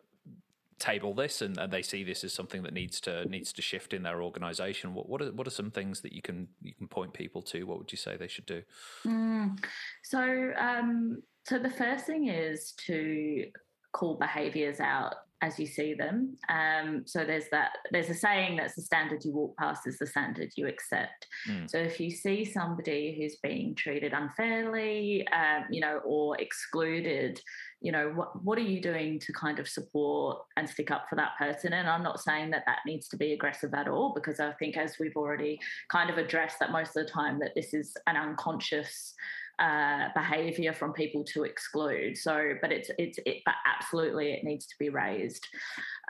table 0.83 1.15
this 1.15 1.43
and, 1.43 1.57
and, 1.59 1.73
they 1.73 1.81
see 1.81 2.03
this 2.03 2.25
as 2.25 2.33
something 2.33 2.65
that 2.65 2.75
needs 2.75 3.01
to 3.01 3.25
needs 3.27 3.53
to 3.53 3.63
shift 3.63 3.95
in 3.95 4.03
their 4.03 4.21
organization. 4.21 4.95
What 4.95 5.09
what 5.09 5.23
are, 5.23 5.33
what 5.33 5.47
are 5.47 5.51
some 5.51 5.71
things 5.71 6.01
that 6.01 6.13
you 6.13 6.21
can 6.21 6.49
you 6.61 6.75
can 6.75 6.89
point 6.89 7.13
people 7.13 7.41
to? 7.43 7.63
What 7.65 7.79
would 7.79 7.93
you 7.93 7.99
say 7.99 8.17
they 8.17 8.29
should 8.29 8.47
do? 8.47 8.63
Mm. 9.07 9.59
so 10.03 10.53
um, 10.59 11.23
so 11.45 11.59
the 11.59 11.71
first 11.71 12.05
thing 12.07 12.29
is 12.29 12.73
to 12.87 13.47
call 13.93 14.17
behaviors 14.17 14.81
out 14.81 15.15
as 15.43 15.59
you 15.59 15.67
see 15.67 15.93
them. 15.93 16.37
Um, 16.49 17.03
so 17.05 17.25
there's 17.25 17.49
that. 17.51 17.73
There's 17.91 18.09
a 18.09 18.15
saying 18.15 18.57
that's 18.57 18.77
the 18.77 18.83
standard 18.83 19.25
you 19.25 19.33
walk 19.33 19.57
past 19.59 19.87
is 19.87 19.99
the 19.99 20.07
standard 20.07 20.53
you 20.57 20.69
accept. 20.69 21.27
Mm. 21.51 21.69
So 21.69 21.79
if 21.79 22.01
you 22.01 22.11
see 22.11 22.45
somebody 22.45 23.15
who's 23.19 23.37
being 23.37 23.75
treated 23.75 24.13
unfairly, 24.13 25.27
um, 25.29 25.65
you 25.71 25.81
know, 25.81 26.01
or 26.05 26.41
excluded, 26.41 27.41
you 27.81 27.91
know, 27.91 28.11
what 28.11 28.43
what 28.45 28.57
are 28.59 28.63
you 28.63 28.81
doing 28.81 29.19
to 29.19 29.33
kind 29.33 29.59
of 29.59 29.69
support 29.69 30.39
and 30.57 30.69
stick 30.69 30.91
up 30.93 31.07
for 31.11 31.17
that 31.17 31.33
person? 31.39 31.73
And 31.73 31.89
I'm 31.89 32.05
not 32.05 32.21
saying 32.21 32.51
that 32.53 32.63
that 32.67 32.79
needs 32.87 33.09
to 33.09 33.17
be 33.17 33.33
aggressive 33.33 33.75
at 33.75 33.89
all, 33.89 34.15
because 34.15 34.39
I 34.39 34.53
think 34.53 34.77
as 34.77 34.97
we've 35.01 35.17
already 35.17 35.59
kind 35.91 36.09
of 36.09 36.19
addressed 36.19 36.61
that 36.61 36.71
most 36.71 36.97
of 36.97 37.05
the 37.05 37.11
time 37.11 37.41
that 37.41 37.57
this 37.57 37.75
is 37.75 37.97
an 38.07 38.17
unconscious 38.17 39.15
uh, 39.59 40.09
behavior 40.15 40.73
from 40.73 40.93
people 40.93 41.25
to 41.25 41.45
exclude. 41.45 42.17
So, 42.17 42.55
but 42.61 42.73
it's 42.73 42.91
it's 42.99 43.19
it, 43.27 43.43
but 43.45 43.55
absolutely 43.67 44.33
it 44.33 44.45
needs 44.45 44.67
to 44.67 44.75
be 44.79 44.89
raised. 44.89 45.47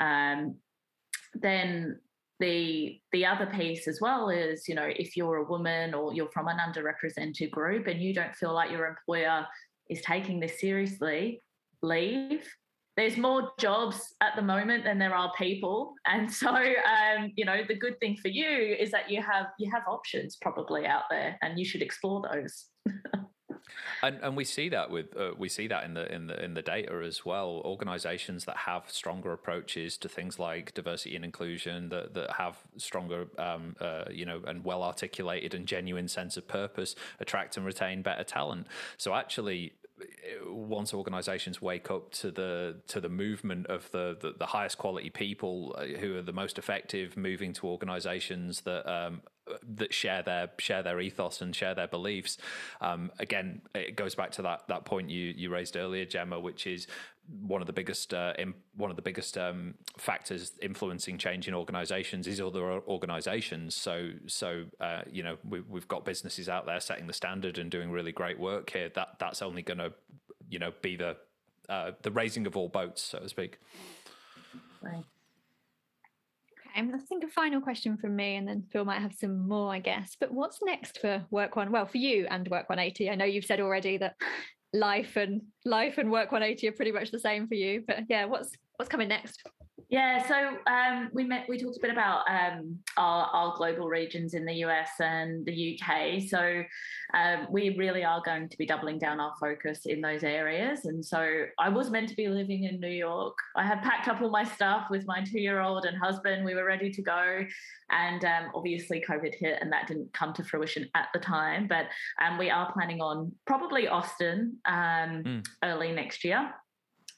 Um, 0.00 0.56
then 1.34 1.98
the 2.40 3.00
the 3.12 3.26
other 3.26 3.46
piece 3.46 3.86
as 3.86 4.00
well 4.00 4.28
is 4.28 4.68
you 4.68 4.74
know 4.74 4.88
if 4.88 5.16
you're 5.16 5.36
a 5.36 5.44
woman 5.44 5.94
or 5.94 6.12
you're 6.12 6.30
from 6.30 6.48
an 6.48 6.58
underrepresented 6.58 7.50
group 7.50 7.86
and 7.86 8.02
you 8.02 8.12
don't 8.12 8.34
feel 8.34 8.52
like 8.52 8.70
your 8.70 8.86
employer 8.86 9.46
is 9.88 10.00
taking 10.02 10.40
this 10.40 10.60
seriously, 10.60 11.40
leave 11.82 12.46
there's 12.96 13.16
more 13.16 13.50
jobs 13.58 14.14
at 14.20 14.36
the 14.36 14.42
moment 14.42 14.84
than 14.84 14.98
there 14.98 15.14
are 15.14 15.32
people 15.38 15.94
and 16.06 16.30
so 16.30 16.50
um, 16.50 17.32
you 17.36 17.44
know 17.44 17.62
the 17.66 17.74
good 17.74 17.98
thing 18.00 18.16
for 18.16 18.28
you 18.28 18.76
is 18.78 18.90
that 18.90 19.10
you 19.10 19.22
have 19.22 19.46
you 19.58 19.70
have 19.70 19.82
options 19.88 20.36
probably 20.40 20.86
out 20.86 21.04
there 21.10 21.38
and 21.42 21.58
you 21.58 21.64
should 21.64 21.82
explore 21.82 22.22
those 22.32 22.66
and 24.02 24.18
and 24.22 24.36
we 24.36 24.44
see 24.44 24.68
that 24.68 24.90
with 24.90 25.16
uh, 25.16 25.30
we 25.38 25.48
see 25.48 25.68
that 25.68 25.84
in 25.84 25.94
the 25.94 26.12
in 26.12 26.26
the 26.26 26.44
in 26.44 26.54
the 26.54 26.62
data 26.62 27.02
as 27.04 27.24
well. 27.24 27.62
Organizations 27.64 28.44
that 28.46 28.56
have 28.56 28.90
stronger 28.90 29.32
approaches 29.32 29.96
to 29.98 30.08
things 30.08 30.38
like 30.38 30.74
diversity 30.74 31.14
and 31.14 31.24
inclusion 31.24 31.88
that 31.90 32.14
that 32.14 32.32
have 32.32 32.58
stronger 32.76 33.26
um, 33.38 33.76
uh, 33.80 34.04
you 34.10 34.26
know 34.26 34.42
and 34.46 34.64
well 34.64 34.82
articulated 34.82 35.54
and 35.54 35.66
genuine 35.66 36.08
sense 36.08 36.36
of 36.36 36.48
purpose 36.48 36.94
attract 37.20 37.56
and 37.56 37.64
retain 37.64 38.02
better 38.02 38.24
talent. 38.24 38.66
So 38.96 39.14
actually 39.14 39.72
once 40.46 40.94
organizations 40.94 41.60
wake 41.60 41.90
up 41.90 42.10
to 42.10 42.30
the 42.30 42.76
to 42.86 43.00
the 43.00 43.08
movement 43.08 43.66
of 43.66 43.90
the, 43.90 44.16
the, 44.20 44.34
the 44.38 44.46
highest 44.46 44.78
quality 44.78 45.10
people 45.10 45.74
uh, 45.78 45.84
who 45.84 46.16
are 46.16 46.22
the 46.22 46.32
most 46.32 46.58
effective 46.58 47.16
moving 47.16 47.52
to 47.52 47.66
organizations 47.66 48.62
that 48.62 48.90
um, 48.90 49.22
that 49.76 49.92
share 49.92 50.22
their 50.22 50.50
share 50.58 50.82
their 50.82 51.00
ethos 51.00 51.40
and 51.40 51.54
share 51.54 51.74
their 51.74 51.88
beliefs 51.88 52.38
um, 52.80 53.10
again 53.18 53.60
it 53.74 53.96
goes 53.96 54.14
back 54.14 54.30
to 54.30 54.42
that 54.42 54.66
that 54.68 54.84
point 54.84 55.10
you 55.10 55.34
you 55.36 55.50
raised 55.50 55.76
earlier 55.76 56.04
Gemma 56.04 56.38
which 56.38 56.66
is 56.66 56.86
one 57.40 57.60
of 57.60 57.66
the 57.66 57.72
biggest 57.72 58.12
uh, 58.12 58.32
in, 58.38 58.54
one 58.76 58.90
of 58.90 58.96
the 58.96 59.02
biggest 59.02 59.38
um, 59.38 59.74
factors 59.96 60.52
influencing 60.60 61.18
change 61.18 61.48
in 61.48 61.54
organizations 61.54 62.26
is 62.26 62.40
other 62.40 62.62
organizations 62.62 63.74
so 63.74 64.10
so 64.26 64.64
uh, 64.80 65.02
you 65.10 65.22
know 65.22 65.36
we, 65.48 65.60
we've 65.60 65.88
got 65.88 66.04
businesses 66.04 66.48
out 66.48 66.66
there 66.66 66.80
setting 66.80 67.06
the 67.06 67.12
standard 67.12 67.58
and 67.58 67.70
doing 67.70 67.90
really 67.90 68.12
great 68.12 68.38
work 68.38 68.70
here 68.70 68.90
that 68.94 69.08
that's 69.18 69.42
only 69.42 69.62
going 69.62 69.78
to 69.78 69.92
you 70.48 70.58
know 70.58 70.72
be 70.82 70.96
the 70.96 71.16
uh, 71.68 71.92
the 72.02 72.10
raising 72.10 72.46
of 72.46 72.56
all 72.56 72.68
boats 72.68 73.02
so 73.02 73.18
to 73.18 73.28
speak 73.28 73.58
right 74.82 75.04
Okay, 76.74 76.80
I 76.80 76.98
think 76.98 77.24
a 77.24 77.28
final 77.28 77.60
question 77.60 77.96
from 77.96 78.16
me, 78.16 78.36
and 78.36 78.48
then 78.48 78.64
Phil 78.72 78.84
might 78.84 79.00
have 79.00 79.14
some 79.14 79.46
more, 79.46 79.72
I 79.72 79.78
guess. 79.78 80.16
But 80.18 80.32
what's 80.32 80.60
next 80.62 80.98
for 81.00 81.24
Work 81.30 81.56
One? 81.56 81.70
Well, 81.70 81.86
for 81.86 81.98
you 81.98 82.26
and 82.30 82.48
Work 82.48 82.68
180. 82.68 83.10
I 83.10 83.14
know 83.14 83.24
you've 83.24 83.44
said 83.44 83.60
already 83.60 83.98
that 83.98 84.16
life 84.72 85.16
and 85.16 85.42
life 85.64 85.98
and 85.98 86.10
work 86.10 86.32
180 86.32 86.68
are 86.68 86.72
pretty 86.72 86.92
much 86.92 87.10
the 87.10 87.18
same 87.18 87.46
for 87.46 87.54
you. 87.54 87.84
But 87.86 88.04
yeah 88.08 88.24
what's 88.24 88.50
what's 88.76 88.88
coming 88.88 89.08
next 89.08 89.42
yeah, 89.92 90.26
so 90.26 90.56
um, 90.72 91.10
we 91.12 91.22
met. 91.22 91.44
We 91.50 91.58
talked 91.58 91.76
a 91.76 91.80
bit 91.80 91.90
about 91.90 92.22
um, 92.26 92.78
our, 92.96 93.26
our, 93.26 93.54
global 93.58 93.88
regions 93.88 94.32
in 94.32 94.46
the 94.46 94.54
US 94.64 94.88
and 95.00 95.44
the 95.44 95.78
UK. 95.78 96.22
So 96.22 96.62
um, 97.12 97.46
we 97.50 97.76
really 97.76 98.02
are 98.02 98.22
going 98.24 98.48
to 98.48 98.56
be 98.56 98.64
doubling 98.64 98.98
down 98.98 99.20
our 99.20 99.34
focus 99.38 99.84
in 99.84 100.00
those 100.00 100.24
areas. 100.24 100.86
And 100.86 101.04
so 101.04 101.44
I 101.58 101.68
was 101.68 101.90
meant 101.90 102.08
to 102.08 102.16
be 102.16 102.26
living 102.28 102.64
in 102.64 102.80
New 102.80 102.88
York. 102.88 103.36
I 103.54 103.66
had 103.66 103.82
packed 103.82 104.08
up 104.08 104.22
all 104.22 104.30
my 104.30 104.44
stuff 104.44 104.86
with 104.88 105.06
my 105.06 105.22
two-year-old 105.22 105.84
and 105.84 105.98
husband. 105.98 106.42
We 106.42 106.54
were 106.54 106.64
ready 106.64 106.90
to 106.90 107.02
go, 107.02 107.44
and 107.90 108.24
um, 108.24 108.50
obviously 108.54 109.04
COVID 109.06 109.34
hit, 109.34 109.58
and 109.60 109.70
that 109.74 109.88
didn't 109.88 110.10
come 110.14 110.32
to 110.32 110.42
fruition 110.42 110.88
at 110.94 111.08
the 111.12 111.20
time. 111.20 111.68
But 111.68 111.88
um, 112.18 112.38
we 112.38 112.48
are 112.48 112.72
planning 112.72 113.02
on 113.02 113.30
probably 113.46 113.88
Austin 113.88 114.56
mm. 114.66 115.46
early 115.62 115.92
next 115.92 116.24
year 116.24 116.50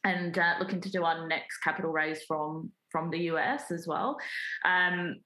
and 0.05 0.39
uh, 0.39 0.55
looking 0.59 0.81
to 0.81 0.91
do 0.91 1.05
our 1.05 1.27
next 1.27 1.59
capital 1.59 1.91
raise 1.91 2.23
from 2.25 2.71
from 2.91 3.11
the 3.11 3.19
US 3.31 3.73
as 3.73 3.87
well. 3.87 4.17
Um, 4.65 5.17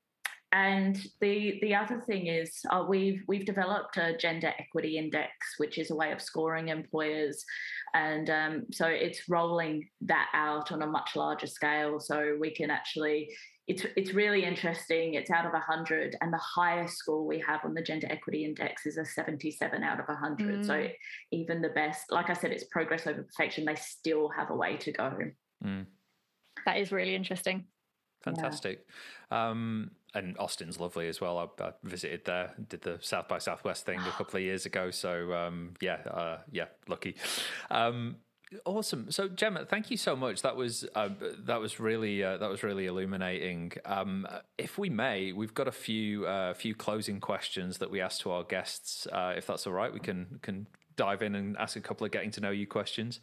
and 0.53 0.99
the 1.21 1.59
the 1.61 1.75
other 1.75 2.01
thing 2.07 2.29
is 2.29 2.61
uh, 2.71 2.85
we've 2.89 3.23
we've 3.29 3.45
developed 3.45 3.99
a 3.99 4.17
gender 4.17 4.53
equity 4.59 4.97
index, 4.97 5.31
which 5.59 5.77
is 5.77 5.91
a 5.91 5.95
way 5.95 6.11
of 6.11 6.23
scoring 6.23 6.69
employers, 6.69 7.45
and 7.95 8.31
um, 8.31 8.67
so 8.73 8.87
it's 8.87 9.29
rolling 9.29 9.87
that 10.01 10.29
out 10.33 10.73
on 10.73 10.81
a 10.83 10.87
much 10.87 11.17
larger 11.17 11.47
scale, 11.47 12.01
so 12.01 12.37
we 12.41 12.51
can 12.51 12.71
actually 12.71 13.29
it's 13.69 13.85
it's 13.97 14.15
really 14.15 14.45
interesting. 14.45 15.15
It's 15.15 15.31
out 15.31 15.45
of 15.45 15.53
100, 15.53 16.17
and 16.23 16.33
the 16.33 16.39
highest 16.39 16.97
score 16.97 17.25
we 17.27 17.39
have 17.47 17.61
on 17.65 17.75
the 17.75 17.83
Gender 17.83 18.07
Equity 18.11 18.45
Index 18.45 18.87
is 18.87 18.97
a 18.97 19.05
77 19.05 19.83
out 19.85 20.01
of 20.01 20.09
100. 20.09 20.61
Mm. 20.61 20.67
So 20.67 20.89
even 21.33 21.61
the 21.61 21.69
best, 21.69 22.11
like 22.11 22.31
I 22.31 22.33
said, 22.33 22.51
it's 22.51 22.65
progress 22.65 23.07
over 23.07 23.23
perfection. 23.23 23.67
They 23.67 23.75
still 23.75 24.31
have 24.31 24.49
a 24.51 24.57
way 24.57 24.79
to 24.79 24.93
go. 24.93 25.13
Mm. 25.63 25.85
That 26.65 26.79
is 26.79 26.91
really 26.91 27.15
interesting. 27.15 27.65
Fantastic. 28.23 28.87
Yeah. 29.31 29.51
Um, 29.51 29.91
and 30.15 30.37
Austin's 30.39 30.81
lovely 30.81 31.07
as 31.09 31.21
well. 31.21 31.39
I, 31.39 31.63
I, 31.63 31.73
visited 31.85 32.25
there, 32.25 32.55
did 32.69 32.81
the 32.81 32.99
South 33.03 33.29
by 33.29 33.39
Southwest 33.39 33.85
thing 33.85 34.01
a 34.01 34.11
couple 34.13 34.39
of 34.39 34.43
years 34.43 34.65
ago. 34.65 34.91
So 34.91 35.35
um, 35.35 35.75
yeah, 35.83 35.99
uh, 36.11 36.39
yeah, 36.51 36.67
lucky. 36.89 37.17
Um, 37.71 38.17
Awesome. 38.65 39.11
So 39.11 39.29
Gemma, 39.29 39.67
thank 39.67 39.91
you 39.91 39.97
so 39.97 40.17
much. 40.17 40.43
That 40.43 40.57
was 40.57 40.87
uh, 40.95 41.11
that 41.45 41.61
was 41.61 41.79
really 41.79 42.25
uh, 42.25 42.39
that 42.39 42.49
was 42.49 42.63
really 42.63 42.87
illuminating. 42.87 43.73
Um, 43.85 44.27
if 44.57 44.79
we 44.79 44.89
may, 44.89 45.33
we've 45.33 45.53
got 45.53 45.69
a 45.69 45.73
few 45.73 46.27
uh, 46.27 46.55
few 46.55 46.75
closing 46.75 47.21
questions 47.21 47.79
that 47.79 47.91
we 47.91 48.01
ask 48.01 48.23
to 48.23 48.31
our 48.31 48.45
guests. 48.45 49.07
Uh, 49.07 49.35
if 49.37 49.47
that's 49.47 49.67
all 49.67 49.75
right, 49.75 49.93
we 49.93 50.01
can 50.01 50.39
can 50.41 50.67
dive 50.97 51.23
in 51.23 51.35
and 51.35 51.57
ask 51.59 51.77
a 51.77 51.81
couple 51.81 52.07
of 52.07 52.11
getting 52.11 52.31
to 52.33 52.41
know 52.41 52.51
you 52.51 52.67
questions. 52.67 53.21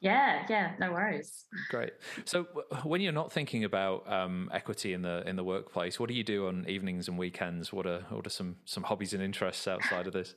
Yeah, 0.00 0.46
yeah, 0.48 0.74
no 0.78 0.92
worries. 0.92 1.46
Great. 1.70 1.92
So, 2.24 2.46
when 2.84 3.00
you're 3.00 3.12
not 3.12 3.32
thinking 3.32 3.64
about 3.64 4.10
um, 4.10 4.48
equity 4.52 4.92
in 4.92 5.02
the 5.02 5.26
in 5.26 5.36
the 5.36 5.42
workplace, 5.42 5.98
what 5.98 6.08
do 6.08 6.14
you 6.14 6.22
do 6.22 6.46
on 6.48 6.66
evenings 6.68 7.08
and 7.08 7.18
weekends? 7.18 7.72
What 7.72 7.86
are 7.86 8.04
what 8.10 8.26
are 8.26 8.30
some 8.30 8.56
some 8.64 8.84
hobbies 8.84 9.12
and 9.14 9.22
interests 9.22 9.66
outside 9.66 10.06
of 10.06 10.12
this? 10.12 10.34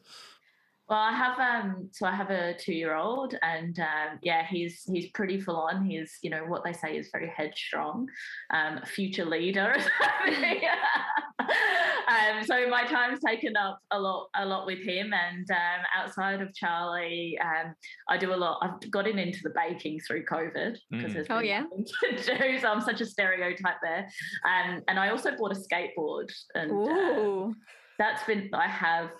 Well, 0.91 0.99
I 0.99 1.13
have 1.13 1.39
um 1.39 1.87
so 1.93 2.05
I 2.05 2.13
have 2.13 2.31
a 2.31 2.53
two 2.53 2.73
year 2.73 2.95
old 2.95 3.33
and 3.41 3.79
um, 3.79 4.19
yeah 4.21 4.45
he's 4.45 4.83
he's 4.83 5.09
pretty 5.11 5.39
full 5.39 5.55
on. 5.55 5.85
He's 5.85 6.19
you 6.21 6.29
know 6.29 6.43
what 6.43 6.65
they 6.65 6.73
say 6.73 6.97
is 6.97 7.07
very 7.13 7.31
headstrong, 7.33 8.09
um, 8.53 8.81
future 8.85 9.23
leader. 9.23 9.73
um, 11.39 12.43
so 12.43 12.67
my 12.67 12.83
time's 12.83 13.21
taken 13.25 13.55
up 13.55 13.79
a 13.91 13.97
lot 13.97 14.27
a 14.35 14.45
lot 14.45 14.65
with 14.65 14.79
him 14.79 15.13
and 15.13 15.49
um, 15.49 15.85
outside 15.95 16.41
of 16.41 16.53
Charlie, 16.53 17.39
um, 17.41 17.73
I 18.09 18.17
do 18.17 18.33
a 18.33 18.35
lot. 18.35 18.59
I've 18.61 18.91
gotten 18.91 19.17
into 19.17 19.39
the 19.43 19.53
baking 19.55 20.01
through 20.05 20.25
COVID 20.25 20.75
because 20.89 21.13
mm. 21.13 21.25
oh 21.29 21.39
yeah, 21.39 21.63
to 21.85 22.37
do. 22.37 22.59
So 22.59 22.67
I'm 22.67 22.81
such 22.81 22.99
a 22.99 23.05
stereotype 23.05 23.77
there. 23.81 24.09
Um, 24.45 24.81
and 24.89 24.99
I 24.99 25.11
also 25.11 25.31
bought 25.37 25.55
a 25.55 25.55
skateboard 25.55 26.29
and 26.53 26.69
uh, 26.69 27.53
that's 27.97 28.25
been 28.25 28.49
I 28.53 28.67
have 28.67 29.11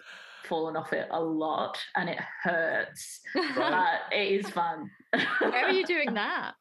fallen 0.46 0.76
off 0.76 0.94
it 0.94 1.08
a 1.12 1.20
lot 1.20 1.78
and 1.96 2.10
it 2.10 2.20
hurts. 2.44 3.20
Right. 3.36 4.00
But 4.10 4.18
it 4.18 4.46
is 4.46 4.50
fun. 4.50 4.90
Where 5.12 5.66
are 5.66 5.72
you 5.72 5.86
doing 5.96 6.14
that? 6.14 6.54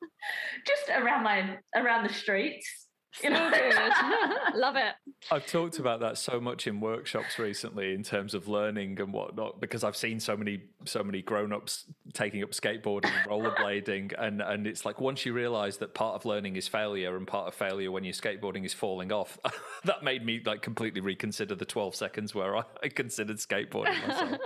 Just 0.66 0.88
around 0.90 1.22
my 1.22 1.58
around 1.74 2.06
the 2.06 2.12
streets. 2.12 2.86
You 3.24 3.30
know? 3.30 3.50
Love 4.54 4.76
it. 4.76 4.94
I've 5.30 5.46
talked 5.46 5.78
about 5.78 6.00
that 6.00 6.16
so 6.16 6.40
much 6.40 6.66
in 6.66 6.80
workshops 6.80 7.38
recently 7.38 7.92
in 7.92 8.02
terms 8.02 8.34
of 8.34 8.48
learning 8.48 9.00
and 9.00 9.12
whatnot 9.12 9.60
because 9.60 9.84
I've 9.84 9.96
seen 9.96 10.20
so 10.20 10.36
many 10.36 10.62
so 10.84 11.02
many 11.02 11.20
grown 11.20 11.52
ups 11.52 11.86
taking 12.14 12.42
up 12.42 12.52
skateboarding 12.52 13.10
and 13.10 13.26
rollerblading 13.28 14.14
and 14.18 14.40
and 14.40 14.66
it's 14.66 14.84
like 14.84 15.00
once 15.00 15.26
you 15.26 15.32
realise 15.32 15.76
that 15.78 15.92
part 15.92 16.14
of 16.14 16.24
learning 16.24 16.56
is 16.56 16.68
failure 16.68 17.16
and 17.16 17.26
part 17.26 17.48
of 17.48 17.54
failure 17.54 17.90
when 17.90 18.04
you're 18.04 18.14
skateboarding 18.14 18.64
is 18.64 18.72
falling 18.72 19.12
off, 19.12 19.38
that 19.84 20.02
made 20.02 20.24
me 20.24 20.40
like 20.44 20.62
completely 20.62 21.00
reconsider 21.00 21.54
the 21.54 21.64
12 21.64 21.94
seconds 21.94 22.34
where 22.34 22.56
I, 22.56 22.62
I 22.82 22.88
considered 22.88 23.38
skateboarding 23.38 24.06
myself. 24.06 24.38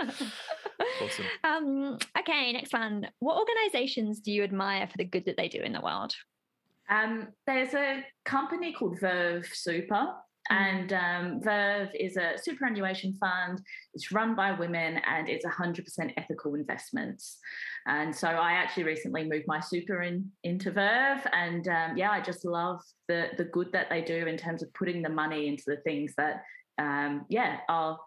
awesome. 1.02 1.26
Um, 1.44 1.98
okay, 2.18 2.52
next 2.52 2.72
one. 2.72 3.08
What 3.18 3.38
organisations 3.38 4.20
do 4.20 4.32
you 4.32 4.42
admire 4.42 4.86
for 4.86 4.96
the 4.96 5.04
good 5.04 5.26
that 5.26 5.36
they 5.36 5.48
do 5.48 5.60
in 5.60 5.72
the 5.72 5.80
world? 5.80 6.14
Um, 6.90 7.28
there's 7.46 7.74
a 7.74 8.04
company 8.24 8.72
called 8.72 9.00
Verve 9.00 9.46
Super, 9.52 9.94
mm-hmm. 9.94 10.54
and 10.54 10.92
um, 10.92 11.40
Verve 11.42 11.88
is 11.98 12.16
a 12.16 12.32
superannuation 12.36 13.14
fund. 13.14 13.60
It's 13.94 14.12
run 14.12 14.34
by 14.34 14.52
women 14.52 15.00
and 15.06 15.28
it's 15.28 15.46
100% 15.46 16.12
ethical 16.16 16.54
investments. 16.54 17.38
And 17.86 18.14
so 18.14 18.28
I 18.28 18.52
actually 18.52 18.84
recently 18.84 19.24
moved 19.24 19.44
my 19.46 19.60
super 19.60 20.02
in, 20.02 20.30
into 20.42 20.70
Verve, 20.70 21.26
and 21.32 21.66
um, 21.68 21.96
yeah, 21.96 22.10
I 22.10 22.20
just 22.20 22.44
love 22.44 22.80
the 23.08 23.28
the 23.36 23.44
good 23.44 23.72
that 23.72 23.90
they 23.90 24.02
do 24.02 24.26
in 24.26 24.36
terms 24.36 24.62
of 24.62 24.72
putting 24.74 25.02
the 25.02 25.08
money 25.08 25.48
into 25.48 25.64
the 25.66 25.76
things 25.78 26.14
that 26.16 26.42
um, 26.78 27.24
yeah 27.28 27.58
are 27.68 27.98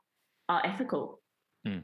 are 0.49 0.65
ethical. 0.65 1.19
Mm. 1.67 1.83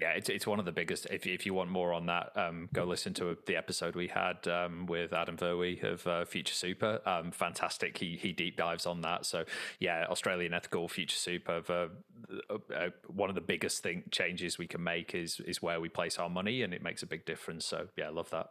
Yeah, 0.00 0.10
it's 0.10 0.28
it's 0.28 0.46
one 0.46 0.58
of 0.58 0.64
the 0.64 0.72
biggest. 0.72 1.06
If 1.10 1.26
if 1.26 1.46
you 1.46 1.54
want 1.54 1.70
more 1.70 1.92
on 1.92 2.06
that, 2.06 2.32
um, 2.36 2.68
go 2.72 2.84
listen 2.84 3.14
to 3.14 3.36
the 3.46 3.56
episode 3.56 3.94
we 3.94 4.08
had 4.08 4.46
um, 4.46 4.86
with 4.86 5.12
Adam 5.12 5.36
Verwey 5.36 5.82
of 5.82 6.06
uh, 6.06 6.24
Future 6.24 6.54
Super. 6.54 7.00
Um, 7.06 7.30
fantastic. 7.30 7.98
He 7.98 8.16
he 8.16 8.32
deep 8.32 8.56
dives 8.56 8.84
on 8.86 9.00
that. 9.02 9.24
So 9.24 9.44
yeah, 9.78 10.06
Australian 10.08 10.52
Ethical 10.52 10.88
Future 10.88 11.16
Super. 11.16 11.62
Uh, 11.68 12.56
uh, 12.74 12.88
one 13.06 13.28
of 13.28 13.34
the 13.34 13.40
biggest 13.40 13.82
thing 13.82 14.04
changes 14.10 14.58
we 14.58 14.66
can 14.66 14.82
make 14.82 15.14
is 15.14 15.40
is 15.40 15.62
where 15.62 15.80
we 15.80 15.88
place 15.88 16.18
our 16.18 16.28
money, 16.28 16.62
and 16.62 16.74
it 16.74 16.82
makes 16.82 17.02
a 17.02 17.06
big 17.06 17.24
difference. 17.24 17.64
So 17.64 17.88
yeah, 17.96 18.06
I 18.06 18.10
love 18.10 18.30
that. 18.30 18.50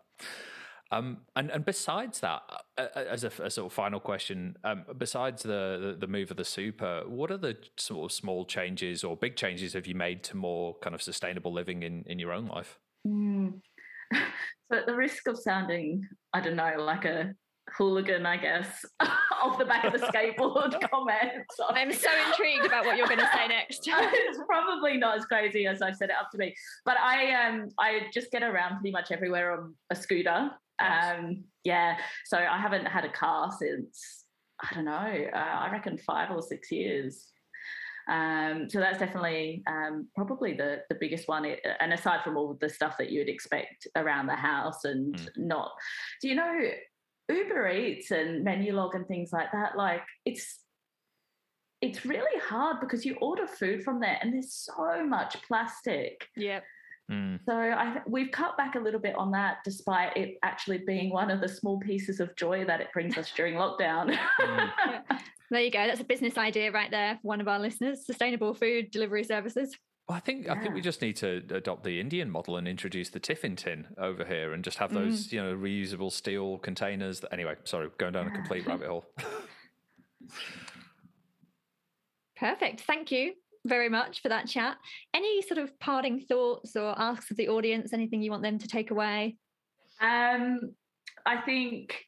Um, 0.96 1.18
and 1.36 1.50
and 1.52 1.66
besides 1.66 2.22
that, 2.22 2.44
uh, 2.78 2.82
uh, 2.96 3.04
as 3.10 3.24
a, 3.24 3.32
a, 3.44 3.50
sort 3.50 3.66
of 3.66 3.74
final 3.74 4.00
question, 4.00 4.56
um, 4.64 4.86
besides 4.98 5.44
the, 5.44 5.96
the, 5.98 5.98
the 6.00 6.08
move 6.08 6.32
of 6.32 6.38
the 6.38 6.46
super, 6.46 7.04
what 7.06 7.32
are 7.32 7.38
the 7.38 7.58
sort 7.78 8.10
of 8.10 8.16
small 8.16 8.46
changes 8.46 9.04
or 9.04 9.18
big 9.18 9.36
changes 9.36 9.74
have 9.74 9.88
you 9.88 9.96
made 9.96 10.24
to 10.24 10.38
more 10.38 10.76
kind 10.82 10.96
of 10.96 11.02
sustainable 11.02 11.52
living 11.52 11.84
in 11.84 12.04
in 12.08 12.18
your 12.18 12.32
own 12.32 12.48
life? 12.48 12.80
Mm. 13.08 13.62
So, 14.72 14.80
at 14.80 14.88
the 14.88 14.96
risk 14.96 15.28
of 15.28 15.38
sounding 15.38 16.08
I 16.34 16.42
don't 16.42 16.56
know, 16.56 16.74
like 16.80 17.06
a 17.06 17.36
hooligan, 17.78 18.26
I 18.26 18.38
guess, 18.38 18.84
off 19.00 19.60
the 19.60 19.66
back 19.66 19.84
of 19.84 19.94
the 19.94 20.00
skateboard 20.08 20.72
comment. 20.90 21.46
So 21.56 21.66
I'm 21.70 21.94
so 21.94 22.10
intrigued 22.28 22.66
about 22.66 22.84
what 22.84 22.98
you're 22.98 23.08
going 23.08 23.20
to 23.20 23.30
say 23.32 23.48
next. 23.48 23.82
it's 23.86 24.40
probably 24.48 24.98
not 24.98 25.20
as 25.20 25.26
crazy 25.26 25.68
as 25.68 25.84
I've 25.84 25.96
set 25.96 26.10
it 26.10 26.16
up 26.20 26.32
to 26.32 26.38
be, 26.40 26.56
but 26.84 26.98
I 26.98 27.48
um 27.48 27.70
I 27.80 28.08
just 28.12 28.32
get 28.32 28.42
around 28.42 28.80
pretty 28.80 28.92
much 28.92 29.12
everywhere 29.12 29.52
on 29.52 29.76
a 29.92 29.96
scooter. 29.96 30.50
Nice. 30.80 31.18
Um, 31.18 31.44
yeah, 31.64 31.98
so 32.26 32.38
I 32.38 32.60
haven't 32.60 32.86
had 32.86 33.06
a 33.06 33.12
car 33.12 33.52
since 33.58 34.26
I 34.62 34.74
don't 34.74 34.86
know, 34.86 35.28
uh, 35.34 35.38
I 35.38 35.70
reckon 35.72 35.98
five 35.98 36.32
or 36.32 36.42
six 36.42 36.72
years. 36.72 37.32
Um, 38.08 38.70
so 38.70 38.80
that's 38.80 39.00
definitely 39.00 39.64
um, 39.68 40.08
probably 40.16 40.54
the 40.54 40.84
the 40.90 40.98
biggest 41.00 41.28
one. 41.28 41.46
And 41.80 41.94
aside 41.94 42.24
from 42.24 42.38
all 42.38 42.56
the 42.60 42.70
stuff 42.70 42.98
that 43.00 43.10
you'd 43.10 43.30
expect 43.30 43.88
around 43.96 44.28
the 44.28 44.36
house 44.36 44.86
and 44.86 45.16
mm. 45.16 45.28
not, 45.38 45.72
do 46.22 46.30
you 46.30 46.36
know 46.36 46.54
Uber 47.30 47.70
Eats 47.70 48.12
and 48.12 48.46
Menulog 48.46 48.96
and 48.96 49.08
things 49.08 49.32
like 49.34 49.52
that? 49.54 49.76
Like 49.76 50.04
it's 50.26 50.60
it's 51.82 52.06
really 52.06 52.40
hard 52.42 52.80
because 52.80 53.06
you 53.06 53.16
order 53.22 53.48
food 53.48 53.84
from 53.84 54.00
there 54.00 54.18
and 54.22 54.34
there's 54.34 54.54
so 54.54 55.06
much 55.06 55.38
plastic. 55.48 56.28
Yep. 56.36 56.64
Mm. 57.12 57.40
So 57.46 57.54
I, 57.54 58.02
we've 58.08 58.32
cut 58.32 58.58
back 58.58 58.76
a 58.76 58.80
little 58.80 59.00
bit 59.00 59.16
on 59.16 59.32
that, 59.32 59.58
despite 59.64 60.18
it 60.18 60.38
actually 60.44 60.80
being 60.80 61.12
one 61.12 61.30
of 61.30 61.40
the 61.40 61.48
small 61.48 61.80
pieces 61.80 62.20
of 62.20 62.36
joy 62.36 62.66
that 62.66 62.82
it 62.82 62.88
brings 62.94 63.18
us 63.18 63.32
during 63.36 63.56
lockdown. 63.56 64.18
Mm. 64.42 64.72
There 65.52 65.62
you 65.62 65.70
go. 65.70 65.86
That's 65.86 66.02
a 66.02 66.06
business 66.06 66.40
idea 66.40 66.72
right 66.72 66.90
there 66.90 67.20
for 67.22 67.28
one 67.28 67.40
of 67.40 67.48
our 67.48 67.60
listeners: 67.60 68.04
sustainable 68.06 68.56
food 68.56 68.90
delivery 68.90 69.24
services. 69.24 69.78
Well, 70.10 70.18
I 70.18 70.20
think 70.20 70.46
yeah. 70.46 70.54
I 70.54 70.60
think 70.60 70.74
we 70.74 70.82
just 70.82 71.04
need 71.04 71.18
to 71.18 71.44
adopt 71.52 71.84
the 71.84 72.00
Indian 72.00 72.32
model 72.32 72.58
and 72.58 72.68
introduce 72.68 73.10
the 73.10 73.20
tiffin 73.20 73.56
tin 73.56 73.86
over 74.00 74.26
here, 74.26 74.54
and 74.54 74.64
just 74.64 74.80
have 74.80 74.92
those 74.92 75.28
mm. 75.28 75.34
you 75.34 75.44
know 75.44 75.56
reusable 75.56 76.12
steel 76.12 76.58
containers. 76.58 77.20
That, 77.20 77.32
anyway, 77.32 77.56
sorry, 77.64 77.90
going 78.00 78.14
down 78.14 78.26
a 78.28 78.32
complete 78.32 78.66
rabbit 78.66 78.88
hole. 78.88 79.06
Perfect. 82.36 82.82
Thank 82.82 83.12
you 83.12 83.34
very 83.66 83.90
much 83.90 84.22
for 84.22 84.30
that 84.30 84.48
chat. 84.48 84.78
Any 85.14 85.42
sort 85.42 85.58
of 85.58 85.78
parting 85.80 86.22
thoughts 86.22 86.76
or 86.76 86.98
asks 86.98 87.32
of 87.32 87.38
the 87.38 87.50
audience? 87.50 87.94
Anything 87.94 88.22
you 88.22 88.32
want 88.32 88.44
them 88.44 88.60
to 88.60 88.68
take 88.68 88.92
away? 88.92 89.38
Um, 90.02 90.60
I 91.26 91.38
think 91.42 92.06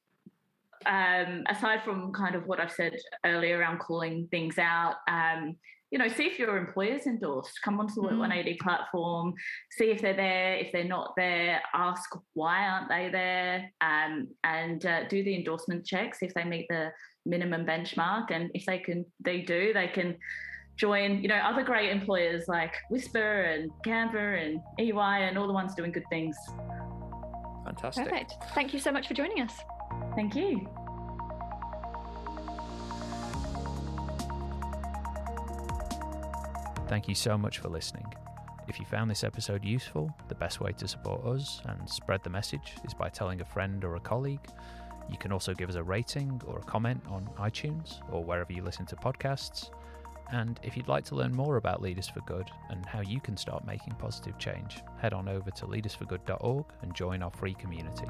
um, 0.85 1.43
aside 1.49 1.83
from 1.83 2.13
kind 2.13 2.35
of 2.35 2.47
what 2.47 2.59
I've 2.59 2.71
said 2.71 2.93
earlier 3.25 3.57
around 3.57 3.79
calling 3.79 4.27
things 4.29 4.57
out, 4.57 4.95
um, 5.09 5.55
you 5.89 5.97
know, 5.97 6.07
see 6.09 6.25
if 6.25 6.37
your 6.37 6.57
employer's 6.57 7.07
endorsed. 7.07 7.61
Come 7.63 7.79
onto 7.79 7.95
the 7.95 8.01
Work 8.01 8.13
mm. 8.13 8.19
180 8.19 8.57
platform, 8.61 9.33
see 9.71 9.85
if 9.85 10.01
they're 10.01 10.15
there. 10.15 10.55
If 10.55 10.71
they're 10.73 10.83
not 10.83 11.13
there, 11.15 11.61
ask 11.73 12.09
why 12.33 12.67
aren't 12.67 12.89
they 12.89 13.09
there, 13.09 13.71
um, 13.79 14.27
and 14.43 14.85
uh, 14.85 15.07
do 15.07 15.23
the 15.23 15.35
endorsement 15.35 15.85
checks 15.85 16.19
if 16.21 16.33
they 16.33 16.43
meet 16.43 16.67
the 16.69 16.89
minimum 17.25 17.65
benchmark. 17.65 18.31
And 18.31 18.51
if 18.53 18.65
they 18.65 18.79
can, 18.79 19.05
they 19.21 19.41
do, 19.41 19.71
they 19.73 19.87
can 19.87 20.17
join, 20.77 21.21
you 21.21 21.27
know, 21.27 21.35
other 21.35 21.63
great 21.63 21.91
employers 21.91 22.45
like 22.47 22.75
Whisper 22.89 23.41
and 23.41 23.71
Canva 23.85 24.45
and 24.45 24.61
EY 24.79 25.27
and 25.27 25.37
all 25.37 25.47
the 25.47 25.53
ones 25.53 25.75
doing 25.75 25.91
good 25.91 26.05
things. 26.09 26.35
Fantastic. 27.65 28.05
Perfect. 28.05 28.33
Thank 28.53 28.73
you 28.73 28.79
so 28.79 28.91
much 28.91 29.07
for 29.07 29.13
joining 29.13 29.41
us. 29.41 29.53
Thank 30.15 30.35
you. 30.35 30.69
Thank 36.87 37.09
you 37.09 37.15
so 37.15 37.37
much 37.37 37.57
for 37.57 37.67
listening. 37.67 38.05
If 38.69 38.79
you 38.79 38.85
found 38.85 39.09
this 39.09 39.23
episode 39.23 39.65
useful, 39.65 40.13
the 40.29 40.35
best 40.35 40.61
way 40.61 40.71
to 40.73 40.87
support 40.87 41.25
us 41.25 41.61
and 41.65 41.89
spread 41.89 42.23
the 42.23 42.29
message 42.29 42.75
is 42.85 42.93
by 42.93 43.09
telling 43.09 43.41
a 43.41 43.45
friend 43.45 43.83
or 43.83 43.95
a 43.95 43.99
colleague. 43.99 44.47
You 45.09 45.17
can 45.17 45.31
also 45.31 45.53
give 45.53 45.69
us 45.69 45.75
a 45.75 45.83
rating 45.83 46.41
or 46.45 46.59
a 46.59 46.63
comment 46.63 47.01
on 47.09 47.29
iTunes 47.37 47.99
or 48.11 48.23
wherever 48.23 48.51
you 48.53 48.61
listen 48.61 48.85
to 48.87 48.95
podcasts. 48.95 49.71
And 50.31 50.59
if 50.63 50.75
you'd 50.75 50.87
like 50.87 51.05
to 51.05 51.15
learn 51.15 51.33
more 51.33 51.57
about 51.57 51.81
Leaders 51.81 52.07
for 52.07 52.21
Good 52.21 52.49
and 52.69 52.85
how 52.85 53.01
you 53.01 53.19
can 53.19 53.37
start 53.37 53.65
making 53.65 53.93
positive 53.95 54.37
change, 54.37 54.81
head 54.97 55.13
on 55.13 55.27
over 55.29 55.51
to 55.51 55.65
leadersforgood.org 55.65 56.65
and 56.81 56.93
join 56.93 57.23
our 57.23 57.31
free 57.31 57.53
community. 57.53 58.07